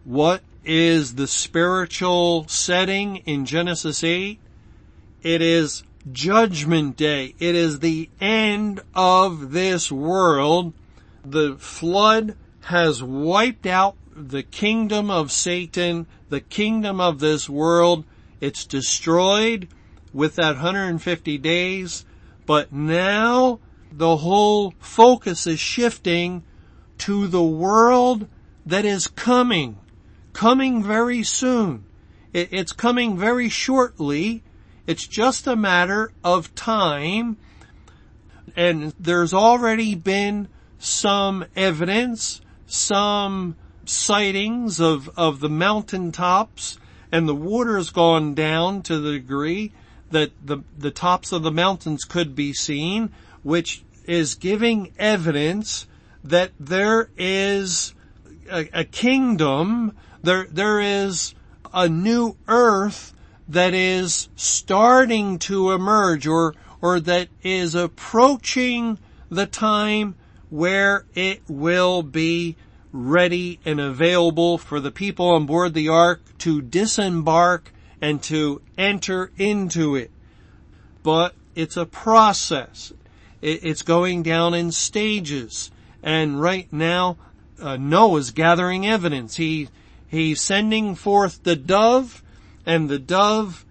what 0.04 0.42
is 0.64 1.14
the 1.14 1.26
spiritual 1.26 2.46
setting 2.48 3.16
in 3.18 3.44
Genesis 3.46 4.04
8? 4.04 4.38
It 5.22 5.42
is 5.42 5.82
judgment 6.10 6.96
day. 6.96 7.34
It 7.38 7.54
is 7.54 7.80
the 7.80 8.10
end 8.20 8.80
of 8.94 9.52
this 9.52 9.90
world. 9.90 10.72
The 11.24 11.56
flood 11.58 12.36
has 12.62 13.02
wiped 13.02 13.66
out 13.66 13.96
the 14.14 14.42
kingdom 14.42 15.10
of 15.10 15.32
Satan, 15.32 16.06
the 16.28 16.40
kingdom 16.40 17.00
of 17.00 17.20
this 17.20 17.48
world. 17.48 18.04
It's 18.40 18.64
destroyed 18.64 19.68
with 20.12 20.36
that 20.36 20.56
150 20.56 21.38
days, 21.38 22.04
but 22.46 22.72
now 22.72 23.60
the 23.90 24.16
whole 24.18 24.74
focus 24.78 25.46
is 25.46 25.60
shifting 25.60 26.42
to 26.98 27.26
the 27.26 27.42
world 27.42 28.28
that 28.66 28.84
is 28.84 29.06
coming, 29.06 29.78
coming 30.32 30.82
very 30.82 31.22
soon. 31.22 31.84
It's 32.32 32.72
coming 32.72 33.18
very 33.18 33.48
shortly. 33.48 34.42
It's 34.86 35.06
just 35.06 35.46
a 35.46 35.56
matter 35.56 36.12
of 36.24 36.54
time. 36.54 37.36
And 38.56 38.94
there's 38.98 39.34
already 39.34 39.94
been 39.94 40.48
some 40.78 41.44
evidence, 41.54 42.40
some 42.66 43.56
sightings 43.84 44.80
of, 44.80 45.10
of 45.16 45.40
the 45.40 45.48
mountaintops 45.48 46.78
and 47.12 47.28
the 47.28 47.34
water's 47.34 47.90
gone 47.90 48.34
down 48.34 48.82
to 48.82 48.98
the 48.98 49.12
degree 49.12 49.72
that 50.10 50.32
the, 50.44 50.58
the 50.76 50.90
tops 50.90 51.30
of 51.30 51.42
the 51.42 51.50
mountains 51.50 52.04
could 52.04 52.34
be 52.34 52.52
seen, 52.54 53.10
which 53.42 53.82
is 54.06 54.34
giving 54.34 54.92
evidence 54.98 55.86
that 56.24 56.50
there 56.58 57.10
is 57.16 57.94
a, 58.50 58.68
a 58.80 58.84
kingdom, 58.84 59.96
there, 60.22 60.46
there 60.50 60.80
is 60.80 61.34
a 61.72 61.88
new 61.88 62.36
earth 62.48 63.14
that 63.48 63.74
is 63.74 64.28
starting 64.36 65.38
to 65.38 65.72
emerge 65.72 66.26
or, 66.26 66.54
or 66.80 67.00
that 67.00 67.28
is 67.42 67.74
approaching 67.74 68.98
the 69.30 69.46
time 69.46 70.14
where 70.50 71.04
it 71.14 71.40
will 71.48 72.02
be 72.02 72.56
ready 72.92 73.58
and 73.64 73.80
available 73.80 74.58
for 74.58 74.78
the 74.78 74.90
people 74.90 75.30
on 75.30 75.46
board 75.46 75.72
the 75.74 75.88
ark 75.88 76.20
to 76.38 76.60
disembark 76.60 77.72
and 78.00 78.22
to 78.22 78.60
enter 78.76 79.30
into 79.38 79.96
it. 79.96 80.10
But 81.02 81.34
it's 81.54 81.76
a 81.76 81.86
process. 81.86 82.92
It's 83.40 83.82
going 83.82 84.22
down 84.22 84.54
in 84.54 84.70
stages. 84.72 85.70
And 86.02 86.40
right 86.40 86.70
now, 86.72 87.16
uh, 87.60 87.76
Noah's 87.76 88.30
gathering 88.30 88.86
evidence. 88.86 89.36
He, 89.36 89.68
he's 90.12 90.40
sending 90.40 90.94
forth 90.94 91.42
the 91.42 91.56
dove 91.56 92.22
and 92.66 92.88
the 92.88 92.98
dove 92.98 93.64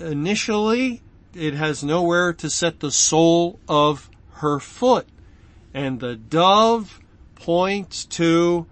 initially 0.00 1.00
it 1.32 1.54
has 1.54 1.82
nowhere 1.82 2.32
to 2.32 2.50
set 2.50 2.80
the 2.80 2.90
sole 2.90 3.58
of 3.68 4.10
her 4.34 4.58
foot. 4.58 5.06
And 5.72 6.00
the 6.00 6.16
dove 6.16 7.00
points 7.36 8.04
to 8.04 8.66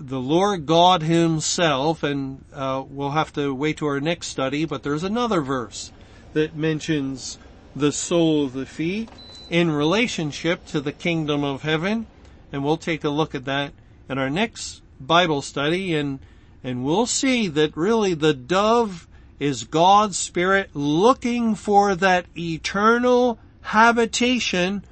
the 0.00 0.20
Lord 0.20 0.66
God 0.66 1.02
himself, 1.02 2.02
and 2.02 2.44
uh, 2.52 2.84
we'll 2.86 3.10
have 3.10 3.32
to 3.34 3.54
wait 3.54 3.78
to 3.78 3.86
our 3.86 4.00
next 4.00 4.28
study, 4.28 4.64
but 4.64 4.82
there's 4.82 5.04
another 5.04 5.40
verse 5.40 5.92
that 6.32 6.56
mentions 6.56 7.38
the 7.76 7.92
sole 7.92 8.44
of 8.44 8.52
the 8.52 8.66
feet 8.66 9.08
in 9.48 9.70
relationship 9.70 10.66
to 10.66 10.80
the 10.80 10.92
kingdom 10.92 11.44
of 11.44 11.62
heaven, 11.62 12.06
and 12.50 12.64
we'll 12.64 12.76
take 12.76 13.04
a 13.04 13.10
look 13.10 13.34
at 13.34 13.44
that 13.44 13.72
in 14.08 14.18
our 14.18 14.30
next 14.30 14.82
Bible 15.00 15.42
study, 15.42 15.94
and, 15.94 16.20
and 16.62 16.84
we'll 16.84 17.06
see 17.06 17.48
that 17.48 17.76
really 17.76 18.14
the 18.14 18.34
dove 18.34 19.06
is 19.38 19.64
God's 19.64 20.16
Spirit 20.16 20.70
looking 20.74 21.54
for 21.54 21.94
that 21.94 22.26
eternal 22.36 23.38
habitation 23.60 24.84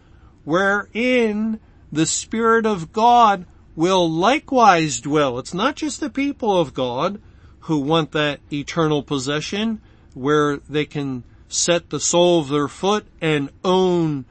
wherein 0.44 1.60
the 1.90 2.06
Spirit 2.06 2.66
of 2.66 2.92
God 2.92 3.46
will 3.74 4.10
likewise 4.10 5.00
dwell. 5.00 5.38
It's 5.38 5.54
not 5.54 5.76
just 5.76 6.00
the 6.00 6.10
people 6.10 6.58
of 6.58 6.74
God 6.74 7.20
who 7.60 7.78
want 7.78 8.12
that 8.12 8.40
eternal 8.52 9.02
possession 9.02 9.80
where 10.14 10.58
they 10.68 10.84
can 10.84 11.22
set 11.48 11.90
the 11.90 12.00
sole 12.00 12.40
of 12.40 12.48
their 12.48 12.68
foot 12.68 13.06
and 13.20 13.50
own, 13.64 14.24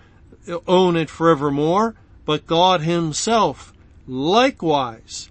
own 0.68 0.96
it 0.96 1.10
forevermore, 1.10 1.96
but 2.26 2.46
God 2.46 2.82
himself 2.82 3.74
likewise 4.08 5.31